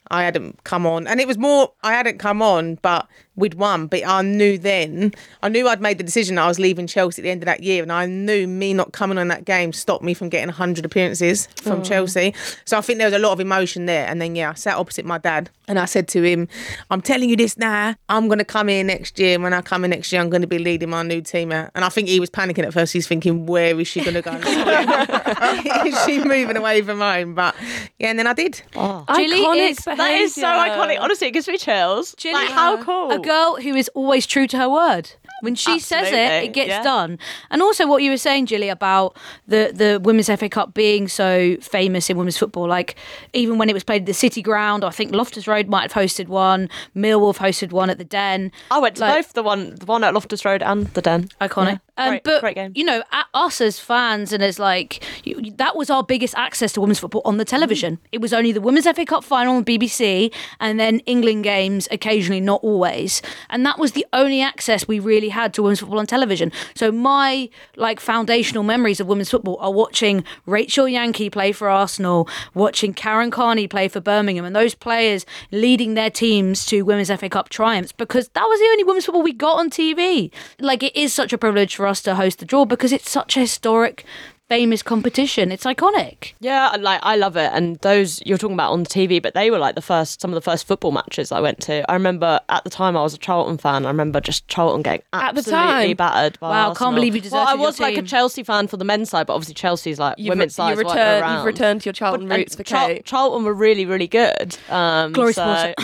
I 0.10 0.24
hadn't 0.24 0.64
come 0.64 0.86
on, 0.86 1.08
and 1.08 1.20
it 1.20 1.28
was 1.28 1.38
more 1.38 1.72
I 1.84 1.94
hadn't 1.94 2.20
come 2.20 2.42
on, 2.42 2.76
but 2.82 3.08
we'd 3.36 3.56
won. 3.56 3.88
But 3.88 4.06
I 4.06 4.22
knew 4.22 4.58
then, 4.58 5.14
I 5.42 5.50
knew 5.50 5.68
I'd 5.68 5.82
made 5.82 5.98
the 5.98 6.04
decision 6.04 6.36
that 6.36 6.44
I 6.44 6.48
was 6.48 6.60
leaving 6.60 6.88
Chelsea 6.88 7.22
at 7.22 7.24
the 7.24 7.30
end 7.30 7.42
of 7.42 7.46
that 7.46 7.64
year, 7.64 7.82
and 7.82 7.92
I 7.92 8.06
knew 8.06 8.48
me 8.48 8.74
not 8.74 8.92
coming 8.92 9.18
on 9.18 9.28
that 9.30 9.46
game 9.46 9.74
stopped 9.74 10.04
me 10.04 10.14
from 10.14 10.30
getting 10.30 10.48
100 10.48 10.86
appearances 10.86 11.48
from 11.62 11.82
mm. 11.82 11.86
Chelsea. 11.86 12.34
So 12.66 12.78
I 12.78 12.82
think 12.82 13.00
there 13.00 13.08
was 13.08 13.16
a 13.16 13.20
lot 13.20 13.32
of 13.32 13.40
emotion 13.40 13.86
there. 13.86 14.08
And 14.08 14.22
then 14.22 14.36
yeah, 14.36 14.52
I 14.52 14.54
sat 14.54 14.78
opposite 14.78 15.06
my 15.06 15.18
dad, 15.18 15.50
and 15.68 15.80
I 15.80 15.86
said 15.86 16.08
to 16.10 16.24
him, 16.24 16.48
"I'm 16.92 17.02
telling 17.02 17.30
you 17.30 17.36
this 17.36 17.58
now. 17.58 17.96
I'm 18.10 18.28
going 18.28 18.40
to 18.40 18.46
come 18.46 18.70
in 18.70 18.88
next 18.88 19.18
year. 19.20 19.36
And 19.36 19.44
when 19.44 19.54
I 19.54 19.62
come 19.62 19.84
in 19.84 19.92
next 19.92 20.12
year, 20.12 20.22
I'm 20.22 20.30
going 20.30 20.42
to 20.42 20.48
be 20.48 20.60
leading 20.60 20.90
my 20.90 21.04
new 21.04 21.22
team 21.22 21.52
out." 21.52 21.72
And 21.76 21.86
I 21.86 21.90
think 21.90 22.08
he 22.08 22.20
was 22.20 22.30
panicking 22.30 22.66
at 22.66 22.74
first. 22.74 22.94
He's 22.94 23.08
thinking, 23.08 23.46
"Where 23.46 23.80
is 23.80 23.88
she 23.88 24.02
going 24.02 24.16
to 24.16 24.22
go? 24.22 24.32
is 25.86 26.06
she 26.06 26.24
moving 26.24 26.58
away 26.58 26.82
from 26.82 27.00
home?" 27.00 27.36
But 27.36 27.56
yeah, 28.00 28.10
and 28.10 28.20
then 28.20 28.28
I 28.28 28.34
did. 28.34 28.62
Oh. 28.76 29.06
Julie 29.16 29.42
Iconic 29.44 29.93
is- 29.94 29.98
That 30.04 30.12
is 30.12 30.36
so 30.36 30.44
iconic. 30.44 31.00
Honestly, 31.00 31.28
it 31.28 31.32
gives 31.32 31.48
me 31.48 31.58
chills. 31.58 32.16
Like, 32.24 32.50
how 32.50 32.82
cool. 32.84 33.12
A 33.12 33.20
girl 33.20 33.58
who 33.62 33.76
is 33.76 33.90
always 33.94 34.26
true 34.26 34.48
to 34.48 34.58
her 34.58 34.70
word. 34.70 35.12
When 35.42 35.56
she 35.56 35.78
says 35.80 36.08
it, 36.08 36.46
it 36.46 36.54
gets 36.54 36.70
yeah. 36.70 36.84
done. 36.84 37.20
And 37.52 37.62
also 37.62 37.86
what 37.86 38.02
you 38.02 38.12
were 38.12 38.18
saying, 38.18 38.46
Gilly, 38.46 38.70
about 38.70 39.18
the, 39.46 39.72
the 39.74 40.00
Women's 40.02 40.28
FA 40.28 40.48
Cup 40.48 40.74
being 40.74 41.10
so 41.10 41.58
famous 41.58 42.10
in 42.10 42.16
women's 42.16 42.38
football. 42.38 42.66
Like, 42.66 42.96
even 43.34 43.58
when 43.58 43.70
it 43.70 43.74
was 43.74 43.84
played 43.84 44.04
at 44.04 44.06
the 44.06 44.14
City 44.14 44.42
Ground, 44.42 44.86
I 44.86 44.90
think 44.90 45.14
Loftus 45.14 45.46
Road 45.46 45.68
might 45.68 45.92
have 45.92 45.92
hosted 45.92 46.30
one, 46.30 46.70
Millwall 46.96 47.36
have 47.36 47.46
hosted 47.46 47.74
one 47.74 47.90
at 47.90 47.98
the 47.98 48.06
Den. 48.06 48.54
I 48.72 48.80
went 48.80 48.96
to 48.96 49.02
Like- 49.02 49.16
both 49.16 49.34
the 49.34 49.44
one, 49.44 49.76
the 49.76 49.86
one 49.86 50.06
at 50.06 50.14
Loftus 50.14 50.46
Road 50.46 50.64
and 50.64 50.88
the 50.94 51.02
Den. 51.02 51.28
Iconic. 51.42 51.82
Um, 51.98 52.20
but 52.24 52.42
great 52.42 52.56
game. 52.56 52.72
you 52.76 52.84
know, 52.84 53.04
at 53.12 53.28
us 53.34 53.62
as 53.62 53.80
fans 53.80 54.34
and 54.34 54.42
as 54.42 54.58
like 54.58 55.04
you, 55.24 55.52
that 55.58 55.76
was 55.76 55.90
our 55.90 56.04
biggest 56.04 56.34
access 56.36 56.74
to 56.74 56.82
women's 56.82 57.00
football 57.00 57.22
on 57.24 57.38
the 57.38 57.46
television. 57.46 58.00
It 58.12 58.20
was 58.20 58.34
only 58.34 58.52
the 58.52 58.62
Women's 58.62 58.86
FA 58.86 59.06
Cup 59.06 59.24
final 59.24 59.56
on 59.56 59.66
BBC, 59.66 60.34
and 60.60 60.80
then 60.80 61.00
England 61.02 61.44
games 61.44 61.88
occasionally, 61.92 62.42
not 62.42 62.64
always. 62.64 63.22
And 63.50 63.66
that 63.66 63.78
was 63.78 63.92
the 63.92 64.06
only 64.14 64.42
access 64.42 64.88
we 64.88 65.00
really 65.00 65.30
had 65.30 65.54
to 65.54 65.64
women's 65.64 65.82
football 65.82 66.00
on 66.00 66.08
television. 66.08 66.52
So 66.76 66.92
my 66.92 67.50
like 67.76 68.00
foundational 68.00 68.64
memories 68.64 69.00
of 69.00 69.08
women's 69.08 69.30
football 69.30 69.58
are 69.60 69.72
watching 69.72 70.24
Rachel 70.46 70.88
Yankey 70.88 71.30
play 71.30 71.52
for 71.52 71.70
Arsenal, 71.70 72.28
watching 72.54 72.94
Karen 72.94 73.30
Carney 73.30 73.68
play 73.68 73.88
for 73.88 74.00
Birmingham, 74.00 74.46
and 74.46 74.56
those 74.56 74.74
players 74.74 75.26
leading 75.52 75.94
their 75.94 76.10
teams 76.10 76.66
to 76.66 76.82
Women's 76.82 77.12
FA 77.12 77.30
Cup 77.30 77.50
triumphs 77.50 77.92
because 77.92 78.30
that 78.30 78.46
was 78.46 78.60
the 78.60 78.66
only 78.66 78.84
women's 78.84 79.06
football 79.06 79.22
we 79.22 79.34
got 79.34 79.60
on 79.60 79.70
TV. 79.70 80.32
Like 80.60 80.82
it 80.82 80.96
is 80.96 81.14
such 81.14 81.34
a 81.34 81.38
privilege 81.38 81.76
for 81.76 81.83
us 81.88 82.02
to 82.04 82.16
host 82.16 82.40
the 82.40 82.46
draw 82.46 82.66
because 82.66 82.92
it's 82.92 83.10
such 83.10 83.38
a 83.38 83.42
historic, 83.42 84.06
famous 84.54 84.84
competition. 84.84 85.52
It's 85.52 85.66
iconic. 85.66 86.34
Yeah, 86.40 86.70
I 86.74 86.76
like 86.78 87.00
I 87.04 87.16
love 87.16 87.36
it. 87.38 87.50
And 87.54 87.78
those 87.78 88.22
you're 88.26 88.38
talking 88.38 88.54
about 88.54 88.72
on 88.72 88.84
the 88.84 88.90
TV, 88.90 89.22
but 89.22 89.34
they 89.34 89.50
were 89.50 89.58
like 89.58 89.74
the 89.76 89.82
first, 89.82 90.22
some 90.22 90.30
of 90.32 90.36
the 90.36 90.42
first 90.42 90.68
football 90.68 90.92
matches 90.92 91.32
I 91.32 91.40
went 91.42 91.60
to. 91.62 91.90
I 91.90 91.94
remember 91.96 92.40
at 92.50 92.64
the 92.64 92.70
time 92.70 92.96
I 92.96 93.02
was 93.02 93.14
a 93.14 93.18
Charlton 93.18 93.58
fan. 93.58 93.86
I 93.86 93.90
remember 93.90 94.22
just 94.22 94.48
Charlton 94.48 94.82
getting 94.84 95.02
absolutely 95.14 95.96
battered. 95.96 96.40
By 96.40 96.50
Wow, 96.50 96.74
can't 96.76 96.94
believe 96.96 97.16
you 97.16 97.24
Well, 97.32 97.48
I 97.48 97.56
was 97.56 97.80
like 97.80 97.98
a. 97.98 98.04
Chelsea 98.04 98.44
fan 98.44 98.68
for 98.68 98.78
the 98.78 98.86
men's 98.86 99.10
side, 99.10 99.26
but 99.28 99.34
obviously 99.34 99.56
Chelsea's 99.56 99.98
like 99.98 100.16
You've, 100.20 100.30
women's 100.30 100.52
re- 100.54 100.56
side. 100.56 100.70
you 100.72 100.76
weren't 100.78 100.90
return, 100.90 101.22
around. 101.24 101.36
you've 101.38 101.46
returned 101.46 101.82
to 101.82 101.86
your 101.86 101.94
Charlton 101.94 102.32
And 102.32 102.38
roots 102.40 102.56
for 102.56 102.64
Char- 102.64 102.88
Kate. 102.90 103.06
Charlton 103.06 103.44
were 103.44 103.54
really, 103.56 103.86
really 103.86 104.08
good. 104.08 104.56
Um, 104.70 105.14
Glory 105.14 105.34
so- 105.34 105.42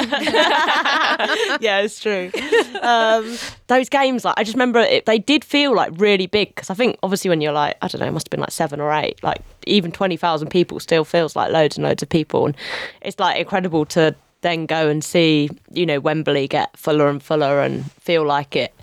yeah, 1.60 1.82
it's 1.82 1.99
true. 1.99 2.29
Um, 2.82 3.38
those 3.67 3.89
games, 3.89 4.25
like 4.25 4.36
I 4.38 4.43
just 4.43 4.55
remember 4.55 4.79
it, 4.79 5.05
they 5.05 5.17
did 5.19 5.43
feel 5.43 5.73
like 5.75 5.91
really 5.95 6.27
big 6.27 6.49
because 6.55 6.69
I 6.69 6.73
think 6.73 6.97
obviously 7.03 7.29
when 7.29 7.41
you're 7.41 7.51
like 7.53 7.77
I 7.82 7.88
don't 7.88 8.01
know, 8.01 8.08
it 8.08 8.12
must 8.12 8.27
have 8.27 8.32
been 8.32 8.39
like 8.41 8.51
seven 8.59 8.81
or 8.81 8.91
eight, 8.91 9.23
like 9.23 9.41
even 9.65 9.89
twenty 9.89 10.17
thousand 10.17 10.49
people 10.49 10.81
still 10.81 11.05
feels 11.05 11.33
like 11.33 11.49
loads 11.49 11.77
and 11.77 11.85
loads 11.87 12.03
of 12.03 12.09
people, 12.09 12.45
and 12.45 12.57
it's 13.01 13.17
like 13.17 13.39
incredible 13.39 13.85
to 13.85 14.13
then 14.41 14.65
go 14.65 14.89
and 14.89 15.01
see 15.01 15.49
you 15.71 15.85
know 15.85 15.99
Wembley 16.01 16.45
get 16.47 16.75
fuller 16.77 17.07
and 17.07 17.23
fuller 17.23 17.61
and 17.61 17.89
feel 17.93 18.25
like 18.25 18.57
it. 18.57 18.73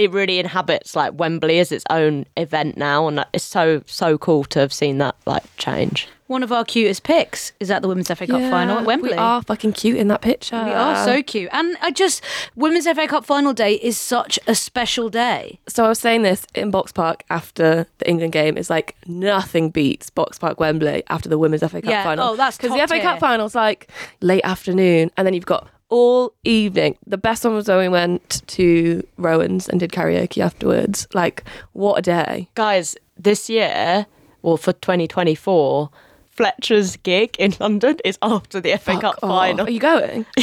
It 0.00 0.10
really 0.12 0.38
inhabits 0.38 0.96
like 0.96 1.12
Wembley 1.18 1.58
as 1.58 1.70
its 1.72 1.84
own 1.90 2.24
event 2.36 2.78
now, 2.78 3.06
and 3.06 3.22
it's 3.34 3.44
so 3.44 3.82
so 3.86 4.16
cool 4.16 4.44
to 4.44 4.58
have 4.58 4.72
seen 4.72 4.96
that 4.98 5.14
like 5.26 5.44
change. 5.58 6.08
One 6.26 6.42
of 6.44 6.52
our 6.52 6.64
cutest 6.64 7.02
picks 7.02 7.52
is 7.60 7.70
at 7.72 7.82
the 7.82 7.88
Women's 7.88 8.06
FA 8.06 8.24
Cup 8.26 8.40
final 8.50 8.78
at 8.78 8.86
Wembley. 8.86 9.10
We 9.10 9.16
are 9.16 9.42
fucking 9.42 9.72
cute 9.72 9.96
in 9.98 10.06
that 10.08 10.22
picture. 10.22 10.62
We 10.64 10.70
are 10.70 11.04
so 11.04 11.24
cute. 11.24 11.50
And 11.52 11.76
I 11.82 11.90
just, 11.90 12.22
Women's 12.54 12.84
FA 12.86 13.08
Cup 13.08 13.24
final 13.26 13.52
day 13.52 13.74
is 13.74 13.98
such 13.98 14.38
a 14.46 14.54
special 14.54 15.08
day. 15.10 15.58
So 15.66 15.84
I 15.84 15.88
was 15.88 15.98
saying 15.98 16.22
this 16.22 16.46
in 16.54 16.70
Box 16.70 16.92
Park 16.92 17.24
after 17.30 17.84
the 17.98 18.08
England 18.08 18.32
game. 18.32 18.56
It's 18.56 18.70
like 18.70 18.94
nothing 19.08 19.70
beats 19.70 20.08
Box 20.08 20.38
Park 20.38 20.60
Wembley 20.60 21.02
after 21.10 21.28
the 21.28 21.36
Women's 21.36 21.62
FA 21.62 21.82
Cup 21.82 21.90
Yeah. 21.90 22.04
final. 22.04 22.28
Oh, 22.28 22.36
that's 22.36 22.56
because 22.56 22.70
the 22.74 22.78
top 22.78 22.88
FA 22.90 23.00
Cup 23.00 23.14
tier. 23.14 23.20
final's 23.28 23.56
like 23.56 23.90
late 24.20 24.44
afternoon, 24.44 25.10
and 25.16 25.26
then 25.26 25.34
you've 25.34 25.46
got 25.46 25.66
all 25.90 26.32
evening. 26.44 26.96
The 27.06 27.18
best 27.18 27.44
one 27.44 27.54
was 27.54 27.68
when 27.68 27.78
we 27.78 27.88
went 27.88 28.42
to 28.48 29.06
Rowan's 29.18 29.68
and 29.68 29.78
did 29.80 29.92
karaoke 29.92 30.42
afterwards. 30.42 31.06
Like, 31.12 31.44
what 31.72 31.98
a 31.98 32.02
day! 32.02 32.48
guys, 32.54 32.96
this 33.18 33.50
year, 33.50 34.06
well, 34.42 34.56
for 34.56 34.72
2024, 34.72 35.90
Fletcher's 36.30 36.96
gig 36.96 37.36
in 37.38 37.54
London 37.60 37.98
is 38.04 38.18
after 38.22 38.60
the 38.60 38.76
FA 38.78 38.98
Cup 38.98 39.18
off. 39.22 39.30
final. 39.30 39.66
Are 39.66 39.70
you 39.70 39.80
going? 39.80 40.24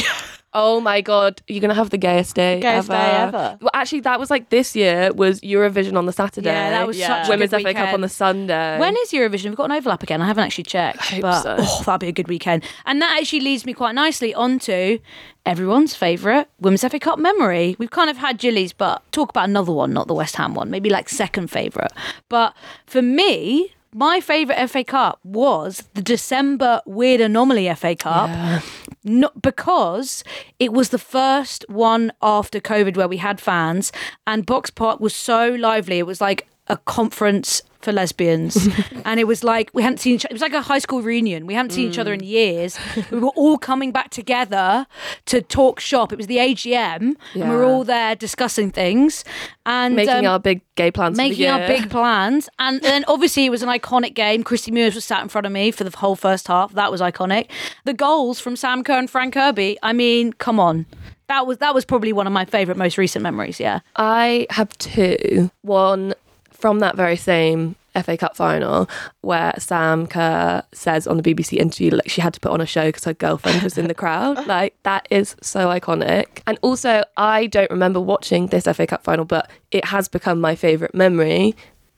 Oh 0.54 0.80
my 0.80 1.02
god, 1.02 1.42
you're 1.46 1.60
gonna 1.60 1.74
have 1.74 1.90
the 1.90 1.98
gayest 1.98 2.34
day 2.34 2.58
Gayest 2.60 2.88
ever. 2.90 2.92
day 2.92 3.10
ever. 3.18 3.58
Well, 3.60 3.70
actually, 3.74 4.00
that 4.00 4.18
was 4.18 4.30
like 4.30 4.48
this 4.48 4.74
year 4.74 5.12
was 5.12 5.40
Eurovision 5.42 5.96
on 5.96 6.06
the 6.06 6.12
Saturday. 6.12 6.48
Yeah, 6.50 6.70
that 6.70 6.86
was 6.86 6.98
Yeah. 6.98 7.06
such 7.08 7.26
a 7.26 7.30
Women's 7.30 7.50
good 7.50 7.62
FA 7.62 7.74
Cup 7.74 7.92
on 7.92 8.00
the 8.00 8.08
Sunday. 8.08 8.78
When 8.78 8.96
is 8.96 9.10
Eurovision? 9.10 9.44
We've 9.50 9.56
got 9.56 9.66
an 9.70 9.72
overlap 9.72 10.02
again. 10.02 10.22
I 10.22 10.26
haven't 10.26 10.44
actually 10.44 10.64
checked. 10.64 11.00
hope 11.10 11.20
but 11.20 11.42
so. 11.42 11.56
oh, 11.58 11.82
that'd 11.84 12.00
be 12.00 12.08
a 12.08 12.12
good 12.12 12.28
weekend. 12.28 12.64
And 12.86 13.02
that 13.02 13.18
actually 13.20 13.40
leads 13.40 13.66
me 13.66 13.74
quite 13.74 13.94
nicely 13.94 14.34
onto 14.34 14.98
everyone's 15.44 15.94
favourite 15.94 16.48
Women's 16.60 16.80
FA 16.82 16.98
Cup 16.98 17.18
memory. 17.18 17.76
We've 17.78 17.90
kind 17.90 18.08
of 18.08 18.16
had 18.16 18.38
Gilly's, 18.38 18.72
but 18.72 19.02
talk 19.12 19.28
about 19.30 19.48
another 19.48 19.72
one, 19.72 19.92
not 19.92 20.06
the 20.08 20.14
West 20.14 20.36
Ham 20.36 20.54
one. 20.54 20.70
Maybe 20.70 20.88
like 20.88 21.10
second 21.10 21.50
favourite. 21.50 21.92
But 22.30 22.54
for 22.86 23.02
me, 23.02 23.74
my 23.94 24.20
favourite 24.20 24.66
FA 24.70 24.82
Cup 24.84 25.18
was 25.24 25.84
the 25.94 26.02
December 26.02 26.80
Weird 26.86 27.20
Anomaly 27.20 27.68
FA 27.74 27.94
Cup. 27.94 28.62
Not 29.04 29.40
because 29.42 30.24
it 30.58 30.72
was 30.72 30.88
the 30.88 30.98
first 30.98 31.64
one 31.68 32.12
after 32.20 32.60
COVID 32.60 32.96
where 32.96 33.08
we 33.08 33.18
had 33.18 33.40
fans, 33.40 33.92
and 34.26 34.46
Box 34.46 34.70
Park 34.70 35.00
was 35.00 35.14
so 35.14 35.50
lively. 35.50 35.98
It 35.98 36.06
was 36.06 36.20
like 36.20 36.48
a 36.66 36.76
conference 36.76 37.62
for 37.80 37.92
lesbians, 37.92 38.68
and 39.04 39.20
it 39.20 39.24
was 39.26 39.44
like 39.44 39.70
we 39.72 39.82
hadn't 39.82 39.98
seen. 39.98 40.14
Each, 40.16 40.24
other. 40.24 40.32
it 40.32 40.34
was 40.34 40.42
like 40.42 40.52
a 40.52 40.62
high 40.62 40.78
school 40.78 41.02
reunion. 41.02 41.46
We 41.46 41.54
hadn't 41.54 41.70
seen 41.70 41.88
each 41.88 41.98
other 41.98 42.12
in 42.12 42.22
years. 42.22 42.78
We 43.10 43.20
were 43.20 43.28
all 43.36 43.58
coming 43.58 43.92
back 43.92 44.10
together 44.10 44.86
to 45.26 45.40
talk 45.40 45.80
shop. 45.80 46.12
It 46.12 46.16
was 46.16 46.26
the 46.26 46.36
AGM, 46.38 47.14
and 47.34 47.48
we 47.48 47.48
were 47.48 47.64
all 47.64 47.84
there 47.84 48.14
discussing 48.14 48.70
things 48.70 49.24
and 49.64 49.94
Making 49.96 50.26
um, 50.26 50.32
our 50.32 50.38
big 50.38 50.62
gay 50.74 50.90
plans. 50.90 51.16
for 51.16 51.22
the 51.22 51.28
making 51.28 51.46
our 51.46 51.66
big 51.66 51.90
plans. 51.96 52.48
And 52.58 52.80
then 52.82 53.04
obviously 53.06 53.44
it 53.46 53.50
was 53.50 53.62
an 53.62 53.68
iconic 53.68 54.14
game. 54.14 54.42
Christy 54.42 54.70
Mears 54.70 54.94
was 54.94 55.04
sat 55.04 55.22
in 55.22 55.28
front 55.28 55.46
of 55.46 55.52
me 55.52 55.70
for 55.70 55.84
the 55.84 55.96
whole 55.96 56.16
first 56.16 56.48
half. 56.48 56.72
That 56.72 56.90
was 56.90 57.00
iconic. 57.00 57.48
The 57.84 57.94
goals 57.94 58.40
from 58.40 58.56
Sam 58.56 58.82
Kerr 58.82 58.98
and 58.98 59.10
Fran 59.10 59.30
Kirby. 59.30 59.78
I 59.82 59.92
mean, 59.92 60.32
come 60.32 60.58
on. 60.58 60.86
That 61.28 61.46
was 61.46 61.58
that 61.58 61.74
was 61.74 61.84
probably 61.84 62.12
one 62.14 62.26
of 62.26 62.32
my 62.32 62.46
favourite, 62.46 62.78
most 62.78 62.96
recent 62.96 63.22
memories. 63.22 63.60
Yeah, 63.60 63.80
I 63.96 64.46
have 64.50 64.76
two. 64.78 65.50
One 65.60 66.14
from 66.58 66.80
that 66.80 66.96
very 66.96 67.16
same 67.16 67.76
FA 68.02 68.16
Cup 68.16 68.36
final 68.36 68.88
where 69.22 69.54
Sam 69.58 70.06
Kerr 70.06 70.62
says 70.72 71.06
on 71.06 71.16
the 71.16 71.22
BBC 71.22 71.58
interview 71.58 71.90
like 71.90 72.08
she 72.08 72.20
had 72.20 72.34
to 72.34 72.40
put 72.40 72.52
on 72.52 72.60
a 72.60 72.66
show 72.66 72.86
because 72.86 73.04
her 73.04 73.14
girlfriend 73.14 73.62
was 73.62 73.78
in 73.78 73.88
the 73.88 73.94
crowd. 73.94 74.38
Like 74.48 74.74
that 74.84 75.06
is 75.10 75.36
so 75.42 75.66
iconic. 75.68 76.40
And 76.46 76.58
also 76.62 77.02
I 77.16 77.46
don't 77.46 77.70
remember 77.70 78.00
watching 78.00 78.46
this 78.46 78.64
FA 78.64 78.86
Cup 78.86 79.04
final, 79.04 79.24
but 79.24 79.50
it 79.70 79.84
has 79.86 80.08
become 80.08 80.40
my 80.40 80.54
favourite 80.54 80.94
memory 80.94 81.54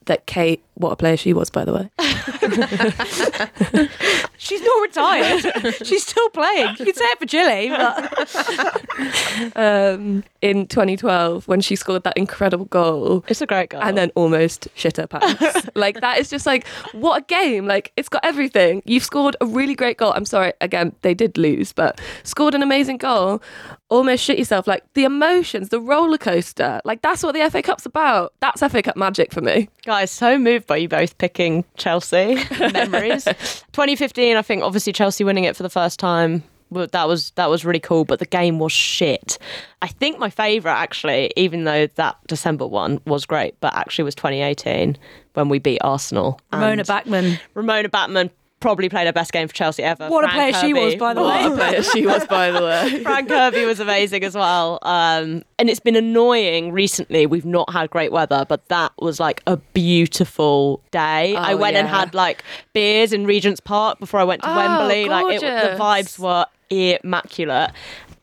that 0.07 0.27
Kate, 0.27 0.65
what 0.81 0.93
a 0.93 0.97
player 0.97 1.17
she 1.17 1.33
was, 1.33 1.51
by 1.51 1.65
the 1.65 1.73
way. 1.73 1.91
she's 4.39 4.63
not 4.63 4.81
retired. 4.83 5.75
she's 5.87 6.05
still 6.07 6.29
playing. 6.31 6.77
You 6.79 6.85
could 6.87 6.97
say 6.97 7.05
it 7.05 7.19
for 7.19 7.27
Chile, 7.27 7.69
but 7.69 9.53
Um, 9.57 10.25
in 10.43 10.67
2012 10.67 11.47
when 11.49 11.61
she 11.61 11.77
scored 11.77 12.03
that 12.05 12.17
incredible 12.17 12.67
goal. 12.67 13.25
It's 13.29 13.41
a 13.41 13.47
great 13.47 13.71
goal. 13.71 13.83
and 13.83 13.97
then 13.97 14.11
almost 14.15 14.69
shit 14.75 14.97
her 14.97 15.07
pants. 15.07 15.67
like 15.75 16.01
that 16.01 16.19
is 16.19 16.29
just 16.31 16.47
like 16.47 16.67
what 16.93 17.23
a 17.23 17.25
game. 17.27 17.67
Like 17.67 17.93
it's 17.97 18.09
got 18.09 18.25
everything. 18.25 18.83
You've 18.85 19.05
scored 19.05 19.37
a 19.41 19.47
really 19.47 19.75
great 19.75 19.99
goal. 19.99 20.13
I'm 20.15 20.25
sorry, 20.25 20.53
again, 20.61 20.95
they 21.03 21.15
did 21.15 21.37
lose, 21.39 21.73
but 21.73 22.01
scored 22.23 22.55
an 22.55 22.63
amazing 22.63 22.99
goal. 22.99 23.43
Almost 23.89 24.23
shit 24.25 24.39
yourself. 24.39 24.67
Like 24.67 24.85
the 24.95 25.05
emotions, 25.05 25.69
the 25.71 25.81
roller 25.81 26.19
coaster. 26.19 26.81
Like 26.85 27.03
that's 27.03 27.23
what 27.23 27.33
the 27.35 27.49
FA 27.51 27.63
Cup's 27.63 27.87
about. 27.87 28.33
That's 28.41 28.61
FA 28.61 28.83
Cup 28.83 28.97
magic 28.97 29.33
for 29.33 29.41
me. 29.41 29.69
Guys, 29.85 30.11
so 30.11 30.39
moved 30.39 30.70
by 30.71 30.77
you 30.77 30.89
both 30.89 31.19
picking 31.19 31.65
Chelsea 31.77 32.37
memories. 32.73 33.25
2015, 33.25 34.37
I 34.37 34.43
think 34.43 34.63
obviously 34.63 34.93
Chelsea 34.93 35.25
winning 35.25 35.43
it 35.43 35.57
for 35.57 35.65
the 35.65 35.69
first 35.69 35.99
time. 35.99 36.45
well, 36.71 36.87
That 36.93 37.09
was 37.09 37.33
that 37.33 37.51
was 37.51 37.65
really 37.65 37.81
cool, 37.81 38.05
but 38.05 38.21
the 38.21 38.25
game 38.27 38.61
was 38.61 38.71
shit. 38.71 39.37
I 39.83 39.89
think 39.89 40.21
my 40.21 40.31
favourite 40.31 40.77
actually, 40.81 41.33
even 41.37 41.65
though 41.65 41.89
that 41.97 42.17
December 42.29 42.67
one 42.69 43.01
was 43.05 43.27
great, 43.27 43.57
but 43.61 43.75
actually 43.75 44.05
was 44.05 44.15
2018 44.15 44.97
when 45.35 45.49
we 45.49 45.59
beat 45.59 45.81
Arsenal. 45.83 46.41
Ramona 46.53 46.85
Bachmann. 46.85 47.41
Ramona 47.55 47.89
Bachmann 47.89 48.31
probably 48.61 48.89
played 48.89 49.07
her 49.07 49.13
best 49.13 49.33
game 49.33 49.49
for 49.49 49.55
Chelsea 49.55 49.83
ever. 49.83 50.09
What 50.09 50.25
a 50.25 50.29
Frank 50.29 50.55
player 50.55 50.65
she 50.67 50.75
was, 50.75 50.95
by 50.97 51.15
the 51.15 51.23
What 51.23 51.45
a 51.47 51.51
way. 51.51 51.57
player 51.57 51.83
she 51.83 52.07
was, 52.07 52.27
by 52.27 52.51
the 52.51 52.63
way. 52.63 53.01
Fran 53.03 53.27
Kirby 53.27 53.65
was 53.65 53.81
amazing 53.81 54.23
as 54.23 54.35
well. 54.35 54.79
Um, 54.83 55.43
and 55.59 55.69
it's 55.71 55.81
been 55.81 55.97
annoying 55.97 56.71
recently. 56.73 57.27
We've 57.27 57.45
not 57.47 57.73
had 57.73 57.91
great 57.91 58.13
weather, 58.13 58.45
but 58.49 58.69
that 58.69 58.93
was 58.99 59.19
like 59.19 59.43
a 59.47 59.57
beautiful 59.57 60.83
day. 60.91 61.35
I 61.37 61.55
Oh, 61.55 61.57
went 61.57 61.77
and 61.77 61.89
had 61.89 62.15
like 62.15 62.45
beers 62.73 63.13
in 63.13 63.27
Regent's 63.27 63.61
Park 63.61 63.99
before 63.99 64.21
I 64.21 64.25
went 64.25 64.43
to 64.43 64.51
Oh, 64.51 64.57
Wembley. 64.57 65.07
Like 65.07 65.37
it, 65.37 65.41
the 65.41 65.77
vibes 65.83 66.19
were 66.19 66.47
immaculate. 66.71 67.71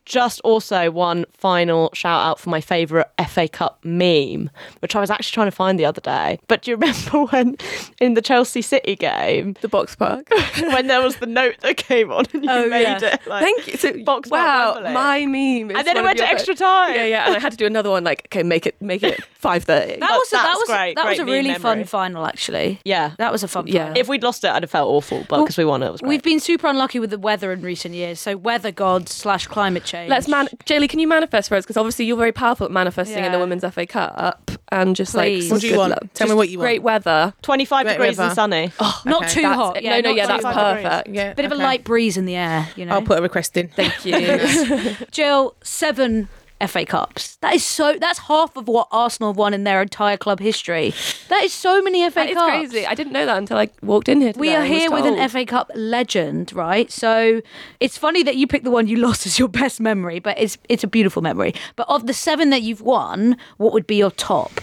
Just 0.08 0.40
also 0.40 0.90
one 0.90 1.26
final 1.36 1.90
shout 1.92 2.24
out 2.26 2.40
for 2.40 2.48
my 2.48 2.62
favourite 2.62 3.06
FA 3.28 3.46
Cup 3.46 3.78
meme, 3.84 4.48
which 4.80 4.96
I 4.96 5.00
was 5.00 5.10
actually 5.10 5.34
trying 5.34 5.48
to 5.48 5.52
find 5.54 5.78
the 5.78 5.84
other 5.84 6.00
day. 6.00 6.38
But 6.48 6.62
do 6.62 6.70
you 6.70 6.76
remember 6.80 7.24
when 7.30 7.56
in 8.00 8.14
the 8.14 8.22
Chelsea 8.22 8.62
City 8.62 8.96
game 8.96 9.54
The 9.60 9.68
box 9.68 9.94
park. 9.96 10.28
when 10.58 10.86
there 10.86 11.02
was 11.02 11.16
the 11.16 11.26
note 11.26 11.56
that 11.60 11.76
came 11.76 12.10
on 12.10 12.24
and 12.32 12.42
you 12.44 12.50
Oh, 12.50 12.68
made 12.70 12.82
yeah. 12.82 13.04
it? 13.14 13.26
Like, 13.26 13.42
Thank 13.44 13.66
you. 13.66 13.76
So, 13.76 14.02
Box 14.02 14.30
wow, 14.30 14.74
Wembley. 14.76 14.92
my 14.94 15.26
meme. 15.26 15.70
is 15.72 15.76
And 15.76 15.86
then 15.86 15.96
it 15.96 16.00
one 16.02 16.04
of 16.04 16.04
went 16.04 16.18
to 16.20 16.26
extra 16.26 16.54
time. 16.54 16.94
Yeah, 16.94 17.04
yeah, 17.04 17.26
and 17.26 17.36
I 17.36 17.38
had 17.38 17.52
to 17.52 17.58
do 17.58 17.66
another 17.66 17.90
one. 17.90 18.02
Like, 18.02 18.22
okay, 18.28 18.42
make 18.42 18.64
it, 18.66 18.80
make 18.80 19.02
it 19.02 19.22
five 19.34 19.64
thirty. 19.64 19.98
That 20.00 20.10
was 20.10 20.28
a, 20.32 20.36
that 20.36 20.54
was 20.56 20.68
great, 20.68 20.94
that 20.94 21.06
was 21.06 21.18
a 21.18 21.24
meme 21.26 21.32
really 21.34 21.54
fun 21.54 21.84
final 21.84 22.24
actually. 22.26 22.80
Yeah. 22.84 23.12
That 23.18 23.30
was 23.30 23.42
a 23.42 23.48
fun 23.48 23.66
Yeah. 23.66 23.88
final. 23.88 23.98
If 23.98 24.08
we'd 24.08 24.22
lost 24.22 24.42
it, 24.44 24.48
I'd 24.50 24.62
have 24.62 24.70
felt 24.70 24.88
awful, 24.88 25.26
but 25.28 25.42
because 25.42 25.58
we 25.58 25.66
won 25.66 25.82
it, 25.82 25.88
it 25.88 25.92
was 25.92 26.00
great. 26.00 26.08
We've 26.08 26.22
been 26.22 26.40
super 26.40 26.66
unlucky 26.66 26.98
with 26.98 27.10
the 27.10 27.18
weather 27.18 27.52
in 27.52 27.60
recent 27.60 27.94
years. 27.94 28.18
So 28.20 28.36
weather 28.38 28.72
gods 28.72 29.12
slash 29.14 29.46
climate 29.46 29.84
change. 29.84 29.97
Let's 30.06 30.28
man, 30.28 30.48
Jaylee, 30.66 30.88
can 30.88 30.98
you 31.00 31.08
manifest 31.08 31.48
for 31.48 31.56
us? 31.56 31.64
Because 31.64 31.76
obviously 31.76 32.04
you're 32.04 32.16
very 32.16 32.32
powerful 32.32 32.66
at 32.66 32.72
manifesting 32.72 33.24
in 33.24 33.32
the 33.32 33.38
Women's 33.38 33.64
FA 33.72 33.86
Cup 33.86 34.50
and 34.70 34.94
just 34.94 35.12
Please. 35.14 35.44
like 35.46 35.52
What 35.52 35.60
do 35.62 35.68
you 35.68 35.78
want? 35.78 35.90
luck. 35.90 36.02
Tell 36.14 36.28
me 36.28 36.34
what 36.34 36.48
you 36.50 36.58
want. 36.58 36.66
Great 36.66 36.82
weather. 36.82 37.34
25 37.42 37.84
Great 37.86 37.92
degrees 37.94 38.18
weather. 38.18 38.28
and 38.28 38.34
sunny. 38.34 38.72
Oh, 38.78 39.02
not 39.06 39.22
Okay. 39.24 39.32
too 39.34 39.42
That's- 39.42 39.56
hot. 39.58 39.82
Yeah, 39.82 40.00
no, 40.00 40.10
no, 40.10 40.16
yeah, 40.16 40.26
that's 40.26 40.44
hot. 40.44 40.54
perfect. 40.82 41.08
Yeah, 41.14 41.32
Bit 41.34 41.44
of 41.46 41.52
a 41.52 41.56
light 41.56 41.84
breeze 41.84 42.16
in 42.16 42.26
the 42.26 42.36
air, 42.36 42.68
you 42.76 42.84
know. 42.84 42.92
I'll 42.94 43.02
put 43.02 43.18
a 43.18 43.22
request 43.22 43.56
in. 43.56 43.68
Thank 43.68 44.04
you. 44.04 44.96
Jill, 45.10 45.54
seven 45.62 46.28
FA 46.66 46.84
Cups. 46.84 47.36
That 47.36 47.54
is 47.54 47.64
so. 47.64 47.96
That's 47.98 48.18
half 48.20 48.56
of 48.56 48.66
what 48.68 48.88
Arsenal 48.90 49.30
have 49.30 49.36
won 49.36 49.54
in 49.54 49.64
their 49.64 49.80
entire 49.80 50.16
club 50.16 50.40
history. 50.40 50.92
That 51.28 51.44
is 51.44 51.52
so 51.52 51.80
many 51.82 52.08
FA 52.10 52.14
that 52.16 52.28
is 52.30 52.34
Cups. 52.36 52.50
crazy. 52.50 52.86
I 52.86 52.94
didn't 52.94 53.12
know 53.12 53.26
that 53.26 53.38
until 53.38 53.58
I 53.58 53.70
walked 53.82 54.08
in 54.08 54.20
here. 54.20 54.32
Today 54.32 54.40
We 54.40 54.54
are 54.54 54.64
here 54.64 54.90
with 54.90 55.06
an. 55.06 55.28
FA 55.28 55.44
Cup 55.44 55.70
legend, 55.74 56.52
right? 56.52 56.90
So 56.90 57.42
it's 57.80 57.96
funny 57.98 58.22
that 58.22 58.36
you 58.36 58.46
picked 58.46 58.64
the 58.64 58.70
one 58.70 58.86
you 58.88 58.96
lost 59.08 59.26
as 59.26 59.38
your 59.38 59.48
best 59.48 59.80
memory, 59.80 60.18
but 60.18 60.38
it's 60.38 60.58
it's 60.68 60.84
a 60.84 60.88
beautiful 60.88 61.22
memory. 61.22 61.54
But 61.76 61.88
of 61.88 62.06
the 62.06 62.14
seven 62.14 62.50
that 62.50 62.62
you've 62.62 62.80
won, 62.80 63.36
what 63.56 63.72
would 63.72 63.86
be 63.86 63.96
your 63.96 64.10
top? 64.10 64.60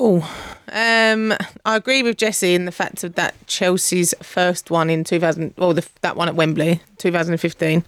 Oh, 0.00 0.18
um, 0.70 1.34
I 1.64 1.74
agree 1.74 2.04
with 2.04 2.18
Jessy 2.18 2.54
in 2.54 2.66
the 2.66 2.72
fact 2.72 3.02
of 3.02 3.16
that 3.16 3.34
Chelsea's 3.48 4.14
first 4.22 4.70
one 4.70 4.90
in 4.90 5.02
2000, 5.02 5.54
well, 5.56 5.74
the, 5.74 5.84
that 6.02 6.14
one 6.14 6.28
at 6.28 6.36
Wembley, 6.36 6.80
2015, 6.98 7.84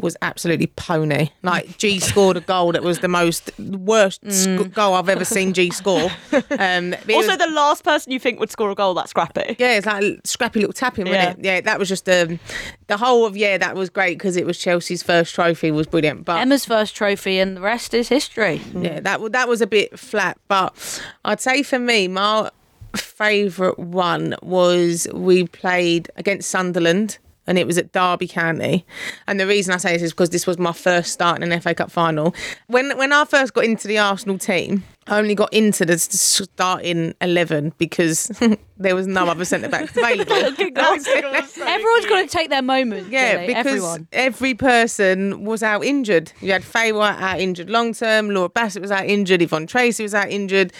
was 0.00 0.16
absolutely 0.22 0.68
pony. 0.68 1.30
Like 1.42 1.76
Ji 1.78 1.98
scored 2.00 2.36
a 2.36 2.40
goal 2.40 2.72
that 2.72 2.82
was 2.82 3.00
the 3.00 3.08
most 3.08 3.50
worst 3.58 4.20
sc- 4.30 4.72
goal 4.72 4.94
I've 4.94 5.08
ever 5.08 5.24
seen 5.24 5.52
Ji 5.52 5.70
score. 5.70 6.10
Um, 6.58 6.94
Also, 7.12 7.28
was- 7.28 7.38
the 7.38 7.50
last 7.52 7.82
person 7.84 8.12
you 8.12 8.18
think 8.20 8.38
would 8.40 8.50
score 8.50 8.70
a 8.70 8.74
goal, 8.74 8.94
that's 8.94 9.10
scrappy. 9.10 9.56
yeah, 9.58 9.76
it's 9.76 9.86
like 9.86 10.02
a 10.04 10.16
scrappy 10.24 10.60
little 10.60 10.72
tapping, 10.72 11.06
wasn't 11.06 11.22
Yeah. 11.44 11.52
it? 11.52 11.56
Yeah, 11.56 11.60
that 11.62 11.78
was 11.78 11.88
just 11.88 12.08
um, 12.08 12.38
the 12.86 12.96
whole 12.96 13.26
of 13.26 13.36
yeah, 13.36 13.58
that 13.58 13.74
was 13.74 13.90
great 13.90 14.18
because 14.18 14.36
it 14.36 14.46
was 14.46 14.58
Chelsea's 14.58 15.02
first 15.02 15.34
trophy 15.34 15.70
was 15.70 15.86
brilliant. 15.86 16.24
But 16.24 16.40
Emma's 16.40 16.64
first 16.64 16.94
trophy, 16.94 17.38
and 17.38 17.56
the 17.56 17.60
rest 17.60 17.92
is 17.94 18.08
history. 18.08 18.60
yeah, 18.74 19.00
that 19.00 19.32
that 19.32 19.48
was 19.48 19.60
a 19.60 19.66
bit 19.66 19.98
flat, 19.98 20.38
but 20.48 21.02
I'd 21.24 21.40
say 21.40 21.62
for 21.62 21.78
me, 21.78 22.06
my 22.08 22.50
favourite 22.96 23.78
one 23.78 24.34
was 24.42 25.06
we 25.12 25.46
played 25.46 26.10
against 26.16 26.48
Sunderland. 26.50 27.18
And 27.48 27.58
it 27.58 27.66
was 27.66 27.78
at 27.78 27.92
Derby 27.92 28.28
County, 28.28 28.84
and 29.26 29.40
the 29.40 29.46
reason 29.46 29.74
I 29.74 29.78
say 29.78 29.94
this 29.94 30.02
is 30.02 30.12
because 30.12 30.30
this 30.30 30.46
was 30.46 30.58
my 30.58 30.72
first 30.72 31.12
start 31.12 31.42
in 31.42 31.50
an 31.50 31.60
FA 31.60 31.74
Cup 31.74 31.90
final. 31.90 32.34
When 32.66 32.96
when 32.96 33.12
I 33.12 33.24
first 33.24 33.54
got 33.54 33.64
into 33.64 33.88
the 33.88 33.98
Arsenal 33.98 34.38
team, 34.38 34.84
I 35.08 35.18
only 35.18 35.34
got 35.34 35.52
into 35.52 35.84
the 35.84 35.98
starting 35.98 37.14
eleven 37.20 37.72
because 37.78 38.30
there 38.76 38.94
was 38.94 39.06
no 39.06 39.26
other 39.26 39.44
centre 39.44 39.68
backs 39.68 39.96
available. 39.96 40.32
Everyone's 40.34 42.06
got 42.06 42.22
to 42.22 42.26
take 42.28 42.50
their 42.50 42.62
moment. 42.62 43.10
Yeah, 43.10 43.32
Gilly, 43.32 43.46
because 43.46 43.66
everyone. 43.66 44.08
every 44.12 44.54
person 44.54 45.44
was 45.44 45.62
out 45.62 45.84
injured. 45.84 46.32
You 46.40 46.52
had 46.52 46.64
Faye 46.64 46.92
White 46.92 47.18
out 47.18 47.40
injured 47.40 47.70
long 47.70 47.94
term, 47.94 48.30
Laura 48.30 48.48
Bassett 48.48 48.82
was 48.82 48.90
out 48.90 49.06
injured, 49.06 49.42
Yvonne 49.42 49.66
Tracy 49.66 50.02
was 50.02 50.14
out 50.14 50.30
injured. 50.30 50.72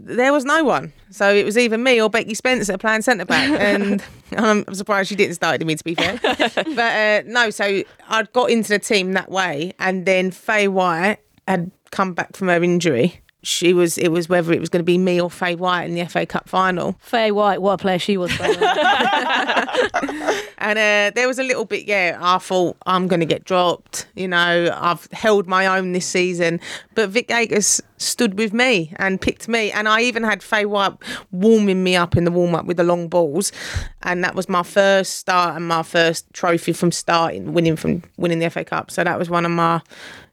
There 0.00 0.32
was 0.32 0.44
no 0.44 0.64
one. 0.64 0.92
So 1.10 1.32
it 1.34 1.44
was 1.44 1.56
either 1.56 1.78
me 1.78 2.00
or 2.02 2.10
Becky 2.10 2.34
Spencer 2.34 2.76
playing 2.76 3.02
centre 3.02 3.24
back. 3.24 3.38
And 3.68 4.02
I'm 4.36 4.74
surprised 4.74 5.08
she 5.08 5.16
didn't 5.16 5.34
start 5.34 5.64
me, 5.64 5.74
to 5.74 5.84
be 5.84 5.94
fair. 5.94 6.18
but 6.22 6.78
uh, 6.78 7.22
no, 7.26 7.50
so 7.50 7.82
I 8.08 8.22
got 8.32 8.50
into 8.50 8.70
the 8.70 8.78
team 8.78 9.12
that 9.14 9.30
way. 9.30 9.72
And 9.78 10.04
then 10.06 10.30
Faye 10.30 10.68
White 10.68 11.18
had 11.46 11.70
come 11.90 12.14
back 12.14 12.36
from 12.36 12.48
her 12.48 12.62
injury. 12.62 13.20
She 13.42 13.72
was, 13.72 13.98
it 13.98 14.08
was 14.08 14.28
whether 14.28 14.52
it 14.52 14.60
was 14.60 14.68
going 14.68 14.80
to 14.80 14.84
be 14.84 14.98
me 14.98 15.20
or 15.20 15.30
Faye 15.30 15.54
White 15.54 15.84
in 15.84 15.94
the 15.94 16.04
FA 16.06 16.26
Cup 16.26 16.48
final. 16.48 16.96
Faye 17.00 17.30
White, 17.30 17.62
what 17.62 17.72
a 17.74 17.78
player 17.78 17.98
she 17.98 18.16
was. 18.16 18.36
by 18.36 18.48
the 18.48 18.58
way. 18.60 20.34
And 20.60 20.78
uh, 20.78 21.12
there 21.14 21.28
was 21.28 21.38
a 21.38 21.44
little 21.44 21.64
bit, 21.64 21.86
yeah, 21.86 22.18
I 22.20 22.38
thought 22.38 22.76
I'm 22.84 23.06
going 23.06 23.20
to 23.20 23.26
get 23.26 23.44
dropped. 23.44 24.08
You 24.16 24.26
know, 24.28 24.76
I've 24.76 25.06
held 25.12 25.46
my 25.46 25.66
own 25.66 25.92
this 25.92 26.06
season. 26.06 26.60
But 26.94 27.10
Vic 27.10 27.30
Akers 27.30 27.80
stood 27.96 28.36
with 28.36 28.52
me 28.52 28.92
and 28.96 29.20
picked 29.20 29.48
me. 29.48 29.70
And 29.70 29.88
I 29.88 30.02
even 30.02 30.24
had 30.24 30.42
Faye 30.42 30.66
White 30.66 30.94
warming 31.30 31.84
me 31.84 31.94
up 31.94 32.16
in 32.16 32.24
the 32.24 32.32
warm 32.32 32.54
up 32.56 32.66
with 32.66 32.76
the 32.76 32.84
long 32.84 33.08
balls. 33.08 33.52
And 34.02 34.24
that 34.24 34.34
was 34.34 34.48
my 34.48 34.64
first 34.64 35.14
start 35.16 35.54
and 35.54 35.66
my 35.66 35.84
first 35.84 36.30
trophy 36.32 36.72
from 36.72 36.90
starting, 36.90 37.52
winning 37.52 37.76
from 37.76 38.02
winning 38.16 38.40
the 38.40 38.50
FA 38.50 38.64
Cup. 38.64 38.90
So 38.90 39.04
that 39.04 39.18
was 39.18 39.30
one 39.30 39.44
of 39.44 39.52
my. 39.52 39.80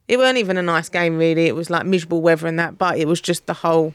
It 0.07 0.17
weren't 0.17 0.37
even 0.37 0.57
a 0.57 0.61
nice 0.61 0.89
game, 0.89 1.17
really. 1.17 1.47
It 1.47 1.55
was 1.55 1.69
like 1.69 1.85
miserable 1.85 2.21
weather 2.21 2.47
and 2.47 2.59
that, 2.59 2.77
but 2.77 2.97
it 2.97 3.07
was 3.07 3.19
just 3.21 3.47
the 3.47 3.53
whole 3.53 3.93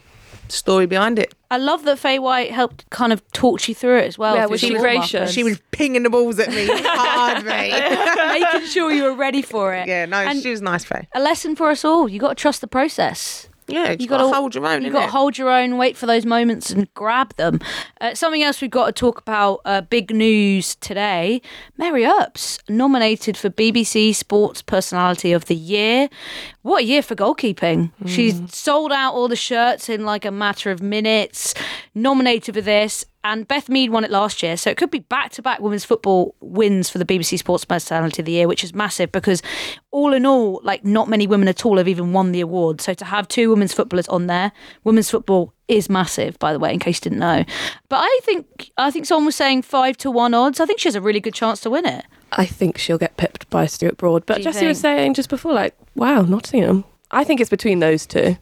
story 0.49 0.85
behind 0.85 1.17
it. 1.17 1.33
I 1.49 1.57
love 1.57 1.83
that 1.85 1.97
Faye 1.99 2.19
White 2.19 2.51
helped 2.51 2.89
kind 2.89 3.13
of 3.13 3.25
talk 3.31 3.65
you 3.69 3.75
through 3.75 3.99
it 3.99 4.05
as 4.07 4.17
well. 4.17 4.35
Yeah, 4.35 4.45
was 4.47 4.59
the 4.61 4.67
she 4.67 4.73
warm-up 4.73 4.97
gracious? 4.97 5.31
She 5.31 5.43
was 5.45 5.61
pinging 5.71 6.03
the 6.03 6.09
balls 6.09 6.39
at 6.39 6.49
me 6.49 6.67
hard, 6.69 7.45
mate. 7.45 7.71
making 8.41 8.67
sure 8.67 8.91
you 8.91 9.03
were 9.03 9.15
ready 9.15 9.41
for 9.41 9.73
it. 9.73 9.87
Yeah, 9.87 10.05
no, 10.05 10.17
And- 10.17 10.41
she 10.41 10.49
was 10.51 10.61
nice, 10.61 10.83
Faye. 10.83 11.07
a 11.13 11.21
lesson 11.21 11.55
for 11.55 11.69
us 11.69 11.85
all. 11.85 12.09
You 12.09 12.19
got 12.19 12.29
to 12.29 12.35
trust 12.35 12.59
the 12.61 12.67
process. 12.67 13.47
Yeah, 13.71 13.95
you 13.97 14.07
got 14.07 14.17
to 14.17 14.33
hold 14.33 14.55
your 14.55 14.65
own. 14.65 14.83
You 14.83 14.91
got 14.91 15.05
to 15.05 15.11
hold 15.11 15.37
your 15.37 15.49
own, 15.49 15.77
wait 15.77 15.97
for 15.97 16.05
those 16.05 16.25
moments, 16.25 16.69
and 16.69 16.91
grab 16.93 17.35
them. 17.35 17.59
Uh, 17.99 18.13
something 18.13 18.43
else 18.43 18.61
we've 18.61 18.71
got 18.71 18.87
to 18.87 18.91
talk 18.91 19.19
about. 19.19 19.61
Uh, 19.65 19.81
big 19.81 20.13
news 20.13 20.75
today: 20.75 21.41
Mary 21.77 22.05
Earps 22.05 22.59
nominated 22.69 23.37
for 23.37 23.49
BBC 23.49 24.13
Sports 24.15 24.61
Personality 24.61 25.31
of 25.31 25.45
the 25.45 25.55
Year. 25.55 26.09
What 26.63 26.83
a 26.83 26.85
year 26.85 27.01
for 27.01 27.15
goalkeeping! 27.15 27.91
Hmm. 27.93 28.07
She's 28.07 28.39
sold 28.53 28.91
out 28.91 29.13
all 29.13 29.27
the 29.27 29.35
shirts 29.35 29.89
in 29.89 30.05
like 30.05 30.25
a 30.25 30.31
matter 30.31 30.69
of 30.69 30.81
minutes. 30.81 31.53
Nominated 31.95 32.55
for 32.55 32.61
this. 32.61 33.05
And 33.23 33.47
Beth 33.47 33.69
Mead 33.69 33.91
won 33.91 34.03
it 34.03 34.09
last 34.09 34.41
year, 34.41 34.57
so 34.57 34.71
it 34.71 34.77
could 34.77 34.89
be 34.89 34.99
back-to-back 34.99 35.59
women's 35.59 35.85
football 35.85 36.33
wins 36.39 36.89
for 36.89 36.97
the 36.97 37.05
BBC 37.05 37.37
Sports 37.37 37.63
Personality 37.65 38.21
of 38.21 38.25
the 38.25 38.31
Year, 38.31 38.47
which 38.47 38.63
is 38.63 38.73
massive 38.73 39.11
because, 39.11 39.43
all 39.91 40.11
in 40.13 40.25
all, 40.25 40.59
like 40.63 40.83
not 40.83 41.07
many 41.07 41.27
women 41.27 41.47
at 41.47 41.63
all 41.63 41.77
have 41.77 41.87
even 41.87 42.13
won 42.13 42.31
the 42.31 42.41
award. 42.41 42.81
So 42.81 42.95
to 42.95 43.05
have 43.05 43.27
two 43.27 43.51
women's 43.51 43.73
footballers 43.73 44.07
on 44.07 44.25
there, 44.25 44.51
women's 44.83 45.11
football 45.11 45.53
is 45.67 45.87
massive, 45.87 46.39
by 46.39 46.51
the 46.51 46.57
way, 46.57 46.73
in 46.73 46.79
case 46.79 46.97
you 46.97 47.11
didn't 47.11 47.19
know. 47.19 47.45
But 47.89 47.97
I 47.97 48.19
think 48.23 48.71
I 48.77 48.89
think 48.89 49.05
someone 49.05 49.25
was 49.25 49.35
saying 49.35 49.61
five 49.63 49.97
to 49.97 50.09
one 50.09 50.33
odds. 50.33 50.59
I 50.59 50.65
think 50.65 50.79
she 50.79 50.87
has 50.87 50.95
a 50.95 51.01
really 51.01 51.19
good 51.19 51.35
chance 51.35 51.61
to 51.61 51.69
win 51.69 51.85
it. 51.85 52.05
I 52.31 52.45
think 52.45 52.77
she'll 52.77 52.97
get 52.97 53.17
pipped 53.17 53.49
by 53.49 53.65
Stuart 53.65 53.97
Broad. 53.97 54.25
But 54.25 54.41
Jessy 54.41 54.67
was 54.67 54.79
saying 54.79 55.13
just 55.13 55.29
before, 55.29 55.53
like, 55.53 55.75
wow, 55.95 56.21
Nottingham. 56.21 56.85
I 57.11 57.23
think 57.23 57.41
it's 57.41 57.49
between 57.49 57.79
those 57.79 58.05
two. 58.05 58.37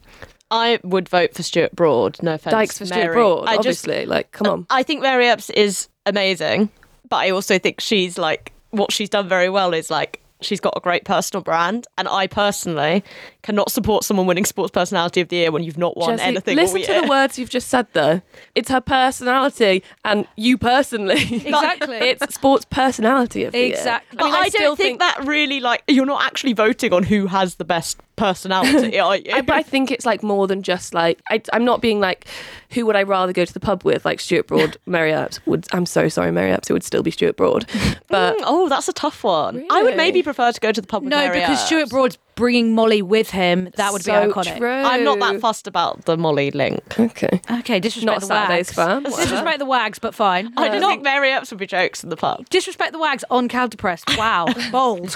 I 0.50 0.80
would 0.82 1.08
vote 1.08 1.34
for 1.34 1.42
Stuart 1.42 1.74
Broad. 1.74 2.22
No 2.22 2.34
offense, 2.34 2.52
Dykes 2.52 2.78
for 2.78 2.86
Stuart 2.86 3.12
Broad, 3.12 3.48
I 3.48 3.56
just, 3.56 3.84
obviously. 3.84 4.06
like, 4.06 4.32
come 4.32 4.46
on. 4.48 4.66
I 4.70 4.82
think 4.82 5.02
Mary 5.02 5.26
Earps 5.28 5.50
is 5.50 5.88
amazing, 6.06 6.70
but 7.08 7.16
I 7.16 7.30
also 7.30 7.58
think 7.58 7.80
she's 7.80 8.18
like 8.18 8.52
what 8.70 8.92
she's 8.92 9.08
done 9.08 9.28
very 9.28 9.48
well 9.48 9.74
is 9.74 9.90
like 9.90 10.20
she's 10.40 10.60
got 10.60 10.74
a 10.76 10.80
great 10.80 11.04
personal 11.04 11.42
brand, 11.42 11.86
and 11.98 12.08
I 12.08 12.26
personally 12.26 13.04
cannot 13.42 13.70
support 13.70 14.04
someone 14.04 14.26
winning 14.26 14.44
Sports 14.44 14.70
Personality 14.70 15.20
of 15.20 15.28
the 15.28 15.36
Year 15.36 15.50
when 15.50 15.62
you've 15.62 15.78
not 15.78 15.96
won 15.96 16.10
Jessy, 16.16 16.22
anything 16.22 16.56
listen 16.56 16.78
all 16.78 16.84
to 16.84 17.00
the 17.00 17.08
words 17.08 17.38
you've 17.38 17.50
just 17.50 17.68
said, 17.68 17.86
though. 17.92 18.22
It's 18.54 18.68
her 18.70 18.80
personality, 18.80 19.82
and 20.04 20.26
you 20.36 20.58
personally. 20.58 21.40
Exactly. 21.50 21.96
it's 21.96 22.34
sports 22.34 22.64
personality 22.64 23.44
of 23.44 23.52
the 23.52 23.58
year. 23.58 23.68
Exactly. 23.70 24.18
I, 24.18 24.24
mean, 24.24 24.34
I, 24.34 24.38
I 24.38 24.48
still 24.48 24.70
don't 24.70 24.76
think, 24.76 24.98
that 25.00 25.24
really 25.24 25.60
like 25.60 25.82
you're 25.88 26.06
not 26.06 26.24
actually 26.24 26.52
voting 26.52 26.92
on 26.92 27.02
who 27.02 27.26
has 27.26 27.56
the 27.56 27.64
best 27.64 27.98
personality, 28.16 28.98
are 29.00 29.16
you? 29.16 29.32
I, 29.32 29.40
but 29.40 29.56
I 29.56 29.62
think 29.62 29.90
it's 29.90 30.06
like 30.06 30.22
more 30.22 30.46
than 30.46 30.62
just 30.62 30.94
like 30.94 31.20
I, 31.30 31.42
I'm 31.52 31.64
not 31.64 31.80
being 31.80 32.00
like 32.00 32.26
who 32.70 32.86
would 32.86 32.94
I 32.94 33.02
rather 33.02 33.32
go 33.32 33.44
to 33.44 33.52
the 33.52 33.60
pub 33.60 33.84
with 33.84 34.04
like 34.04 34.20
Stuart 34.20 34.46
Broad, 34.46 34.76
Mary 34.86 35.12
Earps 35.12 35.44
would 35.46 35.66
I'm 35.72 35.86
so 35.86 36.08
sorry 36.08 36.30
Mary 36.30 36.52
Earps 36.52 36.70
it 36.70 36.72
would 36.72 36.84
still 36.84 37.02
be 37.02 37.10
Stuart 37.10 37.36
Broad, 37.36 37.66
but 38.08 38.36
Mm, 38.36 38.42
oh, 38.44 38.68
that's 38.68 38.88
a 38.88 38.92
tough 38.92 39.24
one. 39.24 39.64
I 39.70 39.82
would 39.82 39.96
maybe 39.96 40.22
prefer 40.22 40.52
to 40.52 40.60
go 40.60 40.70
to 40.72 40.80
the 40.80 40.86
pub 40.86 41.02
with 41.02 41.10
no, 41.10 41.16
Mary 41.16 41.40
because 41.40 41.58
Earps. 41.58 41.66
Stuart 41.66 41.90
Broad's 41.90 42.18
bringing 42.40 42.74
Molly 42.74 43.02
with 43.02 43.30
him. 43.30 43.68
That 43.76 43.92
would 43.92 44.00
be 44.00 44.04
so 44.04 44.32
iconic. 44.32 44.56
True. 44.56 44.68
I'm 44.70 45.04
not 45.04 45.20
that 45.20 45.40
fussed 45.40 45.66
about 45.66 46.04
the 46.06 46.16
Molly 46.16 46.50
link. 46.50 46.98
Okay, 46.98 47.40
Okay, 47.60 47.78
disrespect 47.78 48.06
Not 48.06 48.20
the 48.20 48.26
Saturday's 48.26 48.76
wags. 48.76 48.76
fan. 48.76 49.02
Disrespect 49.20 49.58
the 49.60 49.66
wags, 49.66 49.98
but 49.98 50.14
fine. 50.14 50.52
I 50.56 50.68
just 50.68 50.80
Not- 50.80 50.90
think 50.90 51.02
Mary 51.02 51.30
Earps 51.32 51.50
would 51.50 51.60
be 51.60 51.66
jokes 51.66 52.02
in 52.02 52.10
the 52.10 52.16
pub. 52.16 52.48
disrespect 52.50 52.92
the 52.92 52.98
wags 52.98 53.24
on 53.30 53.46
Cal 53.48 53.68
counterpress. 53.68 54.02
Wow, 54.18 54.46
bold. 54.72 55.14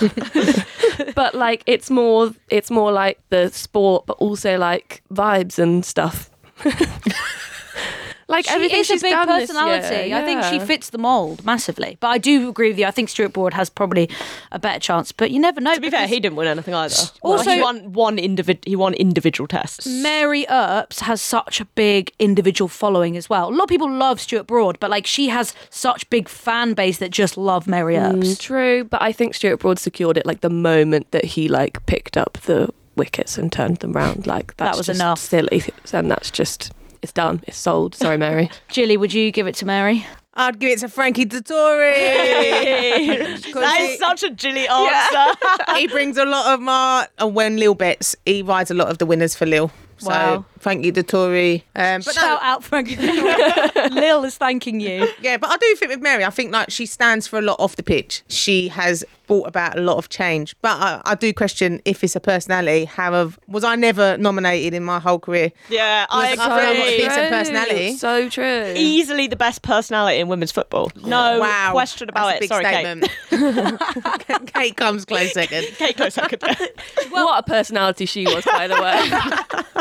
but 1.15 1.35
like 1.35 1.63
it's 1.67 1.91
more 1.91 2.33
it's 2.51 2.71
more 2.71 2.93
like 2.93 3.19
the 3.31 3.49
sport, 3.51 4.05
but 4.07 4.19
also 4.19 4.59
like 4.59 5.03
vibes 5.13 5.59
and 5.59 5.85
stuff. 5.85 6.31
Like 8.29 8.45
she 8.47 8.51
everything 8.53 8.81
is 8.81 8.91
a 8.91 8.95
big 8.99 9.13
done 9.13 9.27
personality. 9.27 10.09
year, 10.09 10.17
I 10.17 10.25
think 10.25 10.43
she 10.45 10.59
fits 10.59 10.91
the 10.91 10.99
mold 10.99 11.45
massively. 11.45 11.97
But 12.01 12.09
I 12.09 12.19
do 12.19 12.49
agree 12.49 12.71
with 12.71 12.79
you. 12.79 12.87
I 12.87 12.91
think 12.91 13.09
Stuart 13.09 13.33
Broad 13.33 13.55
has 13.55 13.69
probably 13.71 14.09
a 14.53 14.59
better 14.59 14.79
chance. 14.81 15.13
But 15.13 15.31
you 15.31 15.39
never 15.39 15.61
know. 15.61 15.75
To 15.75 15.81
be 15.81 15.91
fair, 15.91 16.07
he 16.07 16.21
didn't 16.21 16.37
win 16.37 16.49
anything 16.49 16.75
either. 16.75 16.95
Also- 17.23 17.51
he 17.51 17.61
won 17.61 17.93
one 17.93 18.17
individ- 18.17 18.65
He 18.67 18.77
won 18.77 18.95
individual 18.95 19.47
tests. 19.47 19.87
Mary 19.87 20.47
Earps 20.49 21.01
has 21.01 21.21
such 21.21 21.61
a 21.61 21.65
big 21.65 22.13
individual 22.19 22.69
following 22.69 23.17
as 23.17 23.29
well. 23.29 23.49
A 23.49 23.55
lot 23.55 23.65
of 23.65 23.69
people 23.69 23.91
love 23.91 24.21
Stuart 24.21 24.47
Broad, 24.47 24.79
but 24.81 24.91
like 24.91 25.07
she 25.07 25.29
has 25.29 25.55
such 25.71 26.09
big 26.11 26.29
fan 26.29 26.75
base 26.75 26.99
that 26.99 27.11
just 27.11 27.37
love 27.37 27.67
Mary 27.67 27.97
Earps. 27.97 28.15
Mm, 28.17 28.39
true, 28.41 28.85
but 28.85 29.03
I 29.03 29.13
think 29.13 29.35
Stuart 29.35 29.59
Broad 29.59 29.79
secured 29.79 30.17
it 30.17 30.27
like 30.27 30.41
the 30.41 30.51
moment 30.51 31.11
that 31.11 31.25
he 31.25 31.49
like 31.49 31.85
picked 31.87 32.17
up 32.17 32.39
the 32.45 32.69
wickets 32.97 33.37
and 33.39 33.51
turned 33.53 33.79
them 33.79 33.93
round. 33.93 34.27
Like 34.27 34.57
that's 34.57 34.79
was 34.79 34.87
just 34.87 35.01
enough. 35.01 35.19
silly, 35.19 35.63
and 35.93 36.11
that's 36.11 36.31
just 36.31 36.73
it's 37.05 37.13
done. 37.13 37.41
It's 37.47 37.57
sold. 37.57 37.95
Sorry, 37.95 38.17
Mary. 38.19 38.51
Gilly, 38.69 38.97
would 38.97 39.13
you 39.13 39.31
give 39.31 39.47
it 39.47 39.55
to 39.57 39.67
Mary? 39.67 40.05
I'd 40.37 40.59
give 40.59 40.71
it 40.73 40.81
to 40.81 40.89
Frankie 40.89 41.27
Dettori. 41.27 41.95
that 43.55 43.79
is 43.83 43.99
such 44.01 44.25
a 44.25 44.31
Gilly 44.31 44.67
answer. 44.67 45.39
he 45.77 45.87
brings 45.87 46.17
a 46.17 46.25
lot 46.25 46.53
of 46.55 46.61
my 46.61 47.07
and 47.19 47.35
when 47.37 47.57
Lil 47.59 47.75
bets, 47.75 48.17
he 48.27 48.43
rides 48.43 48.71
a 48.71 48.75
lot 48.75 48.89
of 48.89 48.99
the 48.99 49.07
winners 49.07 49.37
for 49.37 49.47
Lil. 49.47 49.71
So 49.99 50.09
Wow. 50.11 50.45
Frankie 50.65 50.91
Dettori. 50.93 51.57
Um, 51.77 52.01
but 52.01 52.17
no, 52.17 52.23
Shout 52.23 52.43
out, 52.43 52.65
Frankie. 52.65 52.97
Lil 53.91 54.25
is 54.25 54.39
thanking 54.39 54.81
you. 54.81 55.07
yeah, 55.21 55.37
but 55.37 55.51
I 55.51 55.59
do 55.59 55.77
think 55.77 55.91
with 55.91 56.01
Mary, 56.01 56.25
I 56.25 56.31
think 56.31 56.53
like 56.53 56.71
she 56.71 56.87
stands 56.87 57.27
for 57.27 57.39
a 57.39 57.43
lot 57.43 57.61
off 57.61 57.77
the 57.77 57.83
pitch. 57.83 58.23
She 58.29 58.69
has 58.69 59.05
brought 59.27 59.47
about 59.47 59.77
a 59.77 59.83
lot 59.83 59.99
of 59.99 60.09
change. 60.09 60.57
But 60.63 60.81
I, 60.81 61.03
I 61.05 61.15
do 61.17 61.35
question 61.35 61.83
if 61.85 62.03
it's 62.03 62.17
a 62.17 62.21
personality. 62.21 62.87
How 62.87 63.13
have 63.13 63.39
was 63.47 63.63
I 63.63 63.77
never 63.77 64.17
nominated 64.17 64.73
in 64.73 64.85
my 64.85 64.99
whole 65.01 65.19
career? 65.19 65.53
yeah, 65.69 66.07
I 66.09 66.33
I 66.33 66.37
forgot 66.37 66.49
what 66.49 66.89
agree. 66.89 66.99
fits 67.03 67.17
a 67.17 67.29
personality. 67.29 67.97
So 67.97 68.29
true. 68.31 68.73
Easily 68.75 69.27
the 69.27 69.37
best 69.37 69.61
personality 69.61 70.19
in 70.19 70.29
women's 70.29 70.51
football. 70.53 70.91
No 71.05 71.41
wow, 71.41 71.73
question 71.73 72.09
about 72.09 72.29
That's 72.29 72.37
it. 72.37 72.39
a 72.39 72.41
big 72.41 72.49
Sorry, 72.49 72.65
Kate. 72.65 73.81
statement. 74.31 74.47
Kate 74.55 74.77
comes 74.79 75.05
close 75.05 75.35
second. 75.35 75.67
Kate, 75.77 75.95
close 75.95 76.15
second. 76.15 76.43
what 77.11 77.39
a 77.39 77.43
personality 77.43 78.07
she 78.07 78.25
was, 78.25 78.47
by 78.47 78.67
the 78.67 78.81
way. 78.81 79.75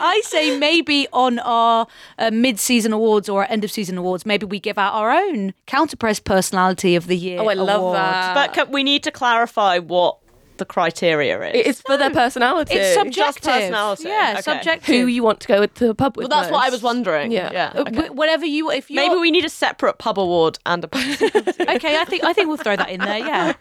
I 0.00 0.20
say 0.24 0.58
maybe 0.58 1.06
on 1.12 1.38
our 1.40 1.86
uh, 2.18 2.30
mid-season 2.32 2.92
awards 2.92 3.28
or 3.28 3.42
our 3.44 3.50
end-of-season 3.50 3.98
awards, 3.98 4.24
maybe 4.26 4.46
we 4.46 4.60
give 4.60 4.78
out 4.78 4.94
our 4.94 5.10
own 5.10 5.54
counterpress 5.66 6.22
personality 6.22 6.96
of 6.96 7.06
the 7.06 7.16
year. 7.16 7.40
Oh, 7.40 7.48
I 7.48 7.54
love 7.54 7.80
award. 7.80 7.96
that. 7.96 8.34
but 8.34 8.52
can, 8.54 8.70
we 8.72 8.82
need 8.82 9.02
to 9.04 9.10
clarify 9.10 9.78
what 9.78 10.18
the 10.58 10.64
criteria 10.66 11.40
is. 11.50 11.66
it's 11.66 11.80
for 11.80 11.96
their 11.96 12.10
personality. 12.10 12.74
It's 12.74 12.94
subjective. 12.94 13.14
Just 13.14 13.42
personality. 13.42 14.04
Yeah, 14.06 14.32
Okay. 14.34 14.42
subjective. 14.42 14.84
who 14.94 15.06
you 15.06 15.22
want 15.22 15.40
to 15.40 15.48
go 15.48 15.66
to 15.66 15.86
the 15.88 15.94
pub 15.94 16.16
with. 16.16 16.28
well, 16.28 16.40
that's 16.40 16.52
what 16.52 16.64
I 16.64 16.68
was 16.70 16.82
wondering. 16.82 17.32
Yeah. 17.32 17.50
yeah. 17.52 17.72
Uh, 17.74 17.80
okay. 17.80 18.06
wh- 18.08 18.14
Whatever 18.14 18.44
you, 18.46 18.70
if 18.70 18.88
you 18.90 18.96
Maybe 18.96 19.16
we 19.16 19.30
need 19.30 19.44
a 19.46 19.48
separate 19.48 19.98
pub 19.98 20.18
award 20.20 20.58
and 20.66 20.84
a. 20.84 20.88
Okay, 21.74 21.98
I 21.98 22.04
think 22.04 22.22
I 22.22 22.32
think 22.34 22.48
we'll 22.48 22.58
throw 22.58 22.76
that 22.76 22.90
in 22.90 23.00
there. 23.00 23.18
Yeah. 23.18 23.54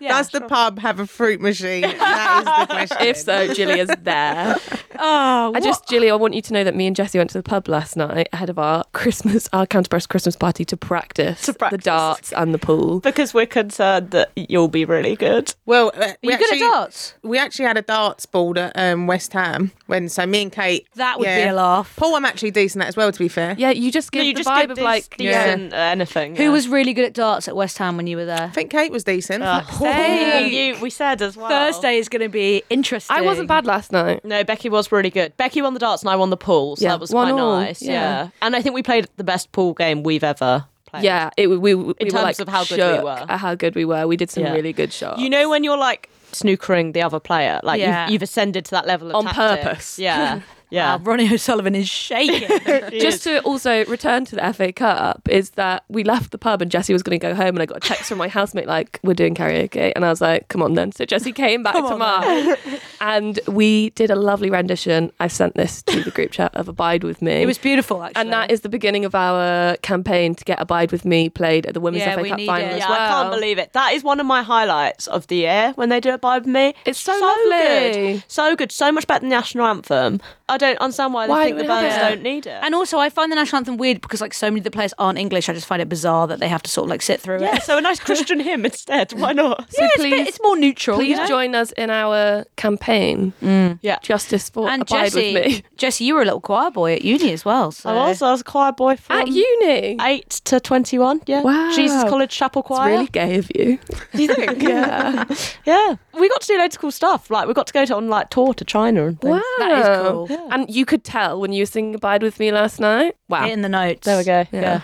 yeah. 0.00 0.08
Does 0.16 0.30
the 0.30 0.40
pub 0.42 0.78
have 0.78 1.00
a 1.00 1.06
fruit 1.06 1.40
machine? 1.40 1.82
That 1.82 2.38
is 2.38 2.68
the 2.68 2.74
question. 2.74 2.96
If 3.08 3.16
so, 3.18 3.52
Gillia's 3.52 3.90
there. 4.02 4.56
Oh, 4.98 5.52
I 5.54 5.60
just, 5.60 5.86
Gilly, 5.86 6.10
I 6.10 6.14
want 6.14 6.34
you 6.34 6.42
to 6.42 6.52
know 6.52 6.64
that 6.64 6.74
me 6.74 6.86
and 6.86 6.94
Jessy 6.96 7.18
went 7.18 7.30
to 7.30 7.38
the 7.38 7.42
pub 7.42 7.68
last 7.68 7.96
night 7.96 8.28
ahead 8.32 8.50
of 8.50 8.58
our 8.58 8.84
Christmas, 8.92 9.48
our 9.52 9.66
counterpress 9.66 10.08
Christmas 10.08 10.36
party 10.36 10.64
to 10.64 10.76
practice, 10.76 11.42
To 11.46 11.52
practice. 11.54 11.78
the 11.78 11.82
darts 11.82 12.32
and 12.32 12.52
the 12.54 12.58
pool. 12.58 13.00
because 13.00 13.32
we're 13.34 13.46
concerned 13.46 14.10
that 14.10 14.30
you'll 14.36 14.68
be 14.68 14.84
really 14.84 15.16
good. 15.16 15.54
well, 15.66 15.92
uh, 15.94 16.00
Are 16.08 16.16
we 16.22 16.32
you 16.32 16.38
good 16.38 16.52
at 16.54 16.58
darts? 16.60 17.14
We 17.22 17.38
actually 17.38 17.66
had 17.66 17.76
a 17.76 17.82
darts 17.82 18.26
ball 18.26 18.58
at 18.58 18.72
um, 18.76 19.06
West 19.06 19.32
Ham 19.32 19.72
when 19.86 20.08
so 20.08 20.26
me 20.26 20.42
and 20.42 20.52
Kate. 20.52 20.86
That 20.94 21.18
would 21.18 21.24
be 21.26 21.42
a 21.42 21.52
laugh. 21.52 21.94
Paul, 21.96 22.14
I'm 22.14 22.24
actually 22.24 22.50
decent 22.50 22.82
at 22.82 22.88
as 22.88 22.96
well. 22.96 23.10
To 23.12 23.18
be 23.18 23.28
fair, 23.28 23.54
Yeah, 23.58 23.70
you 23.70 23.90
just 23.92 24.12
give 24.12 24.20
No, 24.20 24.26
you 24.28 24.34
the 24.34 24.38
just 24.40 24.48
vibe 24.48 24.62
give 24.62 24.70
of 24.72 24.78
like, 24.78 25.16
decent 25.16 25.72
uh, 25.72 25.76
anything. 25.76 26.36
Who 26.36 26.44
yeah. 26.44 26.48
was 26.50 26.68
really 26.68 26.92
good 26.92 27.04
at 27.04 27.14
darts 27.14 27.48
at 27.48 27.56
West 27.56 27.78
Ham 27.78 27.96
when 27.96 28.06
you 28.06 28.16
were 28.16 28.24
there? 28.24 28.42
I 28.42 28.48
think 28.50 28.70
Kate 28.70 28.90
was 28.92 29.04
decent. 29.04 29.42
Hey. 29.44 30.48
you, 30.74 30.80
we 30.80 30.90
said 30.90 31.22
as 31.22 31.36
well. 31.36 31.48
Thursday 31.48 31.98
is 31.98 32.08
going 32.08 32.22
to 32.22 32.28
be 32.28 32.62
interesting. 32.70 33.16
I 33.16 33.20
wasn't 33.22 33.48
bad 33.48 33.66
last 33.66 33.92
night. 33.92 34.24
No, 34.24 34.42
Becky 34.44 34.68
was 34.68 34.85
really 34.92 35.10
good. 35.10 35.36
Becky 35.36 35.62
won 35.62 35.74
the 35.74 35.80
darts 35.80 36.02
and 36.02 36.10
I 36.10 36.16
won 36.16 36.30
the 36.30 36.36
pool, 36.36 36.76
so 36.76 36.84
Yeah, 36.84 36.90
that 36.92 37.00
was 37.00 37.10
quite 37.10 37.30
all, 37.32 37.60
nice. 37.60 37.82
yeah. 37.82 37.92
Yeah. 37.92 38.28
and 38.42 38.56
I 38.56 38.62
think 38.62 38.74
we 38.74 38.82
played 38.82 39.08
the 39.16 39.24
best 39.24 39.52
pool 39.52 39.72
game 39.74 40.02
we've 40.02 40.24
ever 40.24 40.64
played. 40.86 41.04
Yeah, 41.04 41.30
it, 41.36 41.48
we, 41.48 41.56
we, 41.74 41.94
In 41.98 42.08
terms 42.08 42.12
like 42.14 42.38
of 42.38 42.48
how 42.48 42.64
good 42.64 42.98
we 42.98 43.04
were. 43.04 43.26
how 43.28 43.54
good 43.54 43.74
we 43.74 43.84
were. 43.84 44.06
We 44.06 44.16
did 44.16 44.30
some 44.30 44.44
Yeah. 44.44 44.52
really 44.52 44.72
good 44.72 44.92
shots. 44.92 45.20
You 45.20 45.28
know 45.30 45.48
when 45.48 45.64
you're 45.64 45.78
like 45.78 46.08
snookering 46.32 46.92
the 46.92 47.02
other 47.02 47.20
player, 47.20 47.60
like 47.62 47.80
you've, 47.80 48.10
you've 48.10 48.22
ascended 48.22 48.64
to 48.66 48.70
that 48.72 48.86
level 48.86 49.08
of 49.10 49.14
On 49.16 49.24
tactics. 49.24 49.64
purpose. 49.64 49.98
Yeah, 49.98 50.40
yeah. 50.70 50.96
Wow, 50.96 51.02
Ronnie 51.04 51.32
O'Sullivan 51.32 51.74
is 51.74 51.88
shaking. 51.88 52.48
just 53.00 53.22
to 53.24 53.40
also 53.42 53.84
return 53.86 54.24
to 54.26 54.36
the 54.36 54.52
FA 54.52 54.72
Cup 54.72 55.28
is 55.30 55.50
that 55.50 55.84
we 55.88 56.04
left 56.04 56.30
the 56.32 56.38
pub 56.38 56.62
and 56.62 56.70
Jessy 56.70 56.92
was 56.92 57.02
going 57.02 57.18
to 57.18 57.22
go 57.24 57.34
home 57.34 57.48
and 57.48 57.60
I 57.60 57.66
got 57.66 57.78
a 57.78 57.80
text 57.80 58.04
from 58.04 58.18
my 58.18 58.28
housemate 58.28 58.66
like 58.66 58.98
we're 59.02 59.14
doing 59.14 59.34
karaoke 59.34 59.92
and 59.94 60.04
I 60.04 60.08
was 60.10 60.20
like 60.20 60.48
come 60.48 60.62
on 60.62 60.74
then 60.74 60.92
so 60.92 61.04
Jessy 61.04 61.32
came 61.32 61.62
back 61.62 61.74
to 61.74 61.96
mine 61.96 62.56
and 63.00 63.38
we 63.46 63.90
did 63.90 64.10
a 64.10 64.16
lovely 64.16 64.50
rendition 64.50 65.12
I 65.20 65.28
sent 65.28 65.54
this 65.54 65.82
to 65.84 66.02
the 66.02 66.10
group 66.10 66.32
chat 66.32 66.54
of 66.54 66.68
Abide 66.68 67.04
With 67.04 67.22
Me 67.22 67.42
it 67.42 67.46
was 67.46 67.58
beautiful, 67.58 68.02
actually. 68.02 68.20
and 68.22 68.32
that 68.32 68.50
is 68.50 68.62
the 68.62 68.68
beginning 68.68 69.04
of 69.04 69.14
our 69.14 69.76
campaign 69.78 70.34
to 70.34 70.44
get 70.44 70.60
Abide 70.60 70.92
With 70.92 71.04
Me 71.04 71.28
played 71.28 71.66
at 71.66 71.74
the 71.74 71.80
Women's 71.80 72.04
Yeah, 72.04 72.16
FA 72.16 72.28
Cup 72.28 72.40
final 72.40 72.68
it. 72.68 72.72
as 72.72 72.78
Yeah, 72.80 72.90
well 72.90 73.00
I 73.00 73.08
can't 73.22 73.30
believe 73.34 73.58
it. 73.58 73.72
That 73.72 73.92
is 73.92 74.02
one 74.02 74.20
of 74.20 74.26
my 74.26 74.42
highlights 74.42 75.06
of 75.06 75.26
the 75.28 75.36
year 75.36 75.72
when 75.76 75.88
they 75.90 76.00
do 76.00 76.12
Abide 76.12 76.42
with 76.44 76.52
Me. 76.52 76.74
It's 76.84 76.98
so 76.98 77.12
lovely. 77.12 78.14
good, 78.14 78.24
so 78.28 78.56
good, 78.56 78.72
so 78.72 78.90
much 78.90 79.06
better 79.06 79.20
than 79.20 79.28
the 79.30 79.36
national 79.36 79.66
anthem. 79.66 80.20
I 80.48 80.56
don't 80.58 80.65
don't 80.68 80.78
understand 80.80 81.14
why 81.14 81.26
they 81.26 81.32
Why 81.32 81.44
think 81.44 81.56
the 81.56 81.62
do 81.64 81.68
we 81.68 81.74
have 81.74 81.82
Burns 81.82 81.94
it? 81.96 82.08
don't 82.14 82.22
need 82.22 82.46
it. 82.46 82.58
And 82.62 82.74
also, 82.74 82.98
I 82.98 83.08
find 83.10 83.30
the 83.32 83.36
national 83.36 83.58
anthem 83.58 83.76
weird 83.76 84.00
because 84.00 84.20
like 84.20 84.34
so 84.34 84.46
many 84.48 84.60
of 84.60 84.64
the 84.64 84.70
players 84.70 84.92
aren't 84.98 85.18
English. 85.18 85.48
I 85.48 85.52
just 85.52 85.66
find 85.66 85.80
it 85.82 85.88
bizarre 85.88 86.26
that 86.26 86.38
they 86.40 86.48
have 86.48 86.62
to 86.62 86.70
sort 86.70 86.86
of 86.86 86.90
like 86.90 87.02
sit 87.02 87.20
through 87.20 87.40
yeah, 87.40 87.56
it. 87.56 87.62
so 87.62 87.76
a 87.78 87.80
nice 87.80 88.00
Christian 88.00 88.40
hymn 88.40 88.64
instead. 88.64 89.12
Why 89.12 89.32
not? 89.32 89.66
So 89.76 89.84
it's, 89.84 89.94
a 89.96 89.98
please, 89.98 90.10
bit- 90.10 90.28
it's 90.28 90.38
more 90.42 90.56
neutral. 90.56 90.96
please 90.98 91.10
you 91.10 91.16
know? 91.16 91.26
join 91.26 91.54
us 91.54 91.72
in 91.72 91.90
our 91.90 92.44
campaign. 92.56 93.32
Mm. 93.42 93.78
Yeah. 93.82 93.98
Justice 94.02 94.48
for 94.48 94.68
And 94.68 94.82
Abide 94.82 95.12
Jessy, 95.12 95.34
with 95.34 95.46
me. 95.46 95.62
Jessy, 95.76 96.04
you 96.04 96.14
were 96.14 96.22
a 96.22 96.24
little 96.24 96.40
choir 96.40 96.70
boy 96.70 96.94
at 96.94 97.02
uni 97.02 97.32
as 97.32 97.44
well. 97.44 97.72
So. 97.72 97.90
I 97.90 98.08
was. 98.08 98.22
I 98.22 98.30
was 98.32 98.40
a 98.40 98.44
choir 98.44 98.72
boy 98.72 98.96
from 98.96 99.16
At 99.20 99.28
uni. 99.28 99.96
eight 100.00 100.30
to 100.44 100.60
twenty-one. 100.60 101.22
Yeah. 101.26 101.42
Wow. 101.42 101.72
Jesus 101.74 102.02
College 102.04 102.30
Chapel 102.30 102.60
It's 102.62 102.68
Choir. 102.68 102.90
really 102.92 103.06
gay 103.06 103.36
of 103.38 103.50
you. 103.54 103.78
Do 104.14 104.22
you 104.22 104.34
think? 104.34 104.62
Yeah. 104.62 105.24
yeah. 105.64 105.96
We 106.18 106.28
got 106.28 106.40
to 106.40 106.46
do 106.46 106.58
loads 106.58 106.76
of 106.76 106.80
cool 106.80 106.90
stuff. 106.90 107.30
Like 107.30 107.46
we 107.48 107.54
got 107.54 107.66
to 107.66 107.72
go 107.72 107.84
to 107.84 107.94
on 107.96 108.08
like 108.08 108.30
tour 108.30 108.54
to 108.54 108.64
China 108.64 109.06
and 109.06 109.20
things. 109.20 109.32
Wow. 109.32 109.42
That 109.58 109.78
is 109.78 110.08
cool. 110.08 110.26
Yeah. 110.30 110.45
And 110.50 110.68
you 110.68 110.84
could 110.84 111.04
tell 111.04 111.40
when 111.40 111.52
you 111.52 111.62
were 111.62 111.66
singing 111.66 111.94
Abide 111.94 112.22
with 112.22 112.38
me 112.38 112.52
last 112.52 112.80
night. 112.80 113.16
Wow. 113.28 113.46
In 113.46 113.62
the 113.62 113.68
notes. 113.68 114.04
There 114.04 114.18
we 114.18 114.24
go. 114.24 114.44
Yeah. 114.52 114.60
Yeah. 114.60 114.80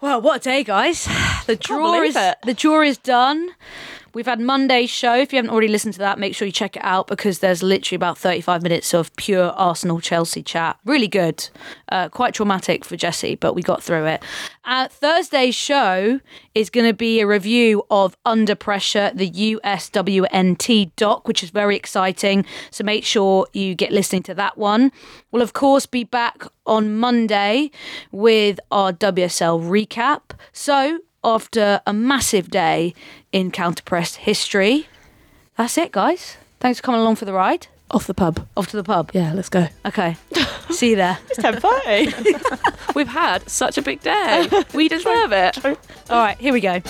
Well, 0.00 0.20
what 0.20 0.40
a 0.40 0.44
day, 0.44 0.64
guys! 0.64 1.06
The 1.46 1.56
draw 1.56 2.02
is 2.02 2.14
it. 2.16 2.38
the 2.44 2.54
draw 2.54 2.82
is 2.82 2.98
done. 2.98 3.50
We've 4.14 4.26
had 4.26 4.40
Monday's 4.40 4.90
show. 4.90 5.14
If 5.14 5.32
you 5.32 5.38
haven't 5.38 5.50
already 5.50 5.68
listened 5.68 5.94
to 5.94 6.00
that, 6.00 6.18
make 6.18 6.34
sure 6.34 6.44
you 6.44 6.52
check 6.52 6.76
it 6.76 6.84
out 6.84 7.06
because 7.06 7.38
there's 7.38 7.62
literally 7.62 7.96
about 7.96 8.18
35 8.18 8.62
minutes 8.62 8.92
of 8.92 9.14
pure 9.16 9.50
Arsenal 9.50 10.00
Chelsea 10.00 10.42
chat. 10.42 10.78
Really 10.84 11.08
good. 11.08 11.48
Uh, 11.88 12.08
quite 12.10 12.34
traumatic 12.34 12.84
for 12.84 12.96
Jessy, 12.96 13.36
but 13.36 13.54
we 13.54 13.62
got 13.62 13.82
through 13.82 14.04
it. 14.06 14.22
Uh, 14.64 14.88
Thursday's 14.88 15.54
show 15.54 16.20
is 16.54 16.68
going 16.68 16.86
to 16.86 16.92
be 16.92 17.20
a 17.20 17.26
review 17.26 17.84
of 17.90 18.16
Under 18.26 18.54
Pressure, 18.54 19.10
the 19.14 19.30
USWNT 19.30 20.92
doc, 20.96 21.26
which 21.26 21.42
is 21.42 21.50
very 21.50 21.74
exciting. 21.74 22.44
So 22.70 22.84
make 22.84 23.04
sure 23.04 23.46
you 23.54 23.74
get 23.74 23.92
listening 23.92 24.22
to 24.24 24.34
that 24.34 24.58
one. 24.58 24.92
We'll, 25.30 25.42
of 25.42 25.54
course, 25.54 25.86
be 25.86 26.04
back 26.04 26.44
on 26.66 26.98
Monday 26.98 27.70
with 28.10 28.60
our 28.70 28.92
WSL 28.92 29.62
recap. 29.62 30.38
So, 30.52 31.00
after 31.24 31.80
a 31.86 31.92
massive 31.92 32.50
day 32.50 32.94
in 33.32 33.50
counterpress 33.50 34.16
history, 34.16 34.88
that's 35.56 35.76
it, 35.78 35.92
guys. 35.92 36.36
Thanks 36.60 36.78
for 36.80 36.84
coming 36.84 37.00
along 37.00 37.16
for 37.16 37.24
the 37.24 37.32
ride. 37.32 37.66
Off 37.90 38.06
the 38.06 38.14
pub. 38.14 38.46
Off 38.56 38.68
to 38.68 38.76
the 38.76 38.84
pub. 38.84 39.10
Yeah, 39.12 39.32
let's 39.34 39.48
go. 39.50 39.66
Okay. 39.84 40.16
See 40.70 40.90
you 40.90 40.96
there. 40.96 41.18
It's 41.28 41.36
ten 41.42 41.60
thirty. 41.60 42.12
We've 42.94 43.08
had 43.08 43.48
such 43.50 43.76
a 43.76 43.82
big 43.82 44.00
day. 44.00 44.48
We 44.74 44.88
deserve 44.88 45.32
it. 45.32 45.58
All 46.08 46.18
right, 46.18 46.38
here 46.38 46.52
we 46.54 46.60
go. 46.60 46.80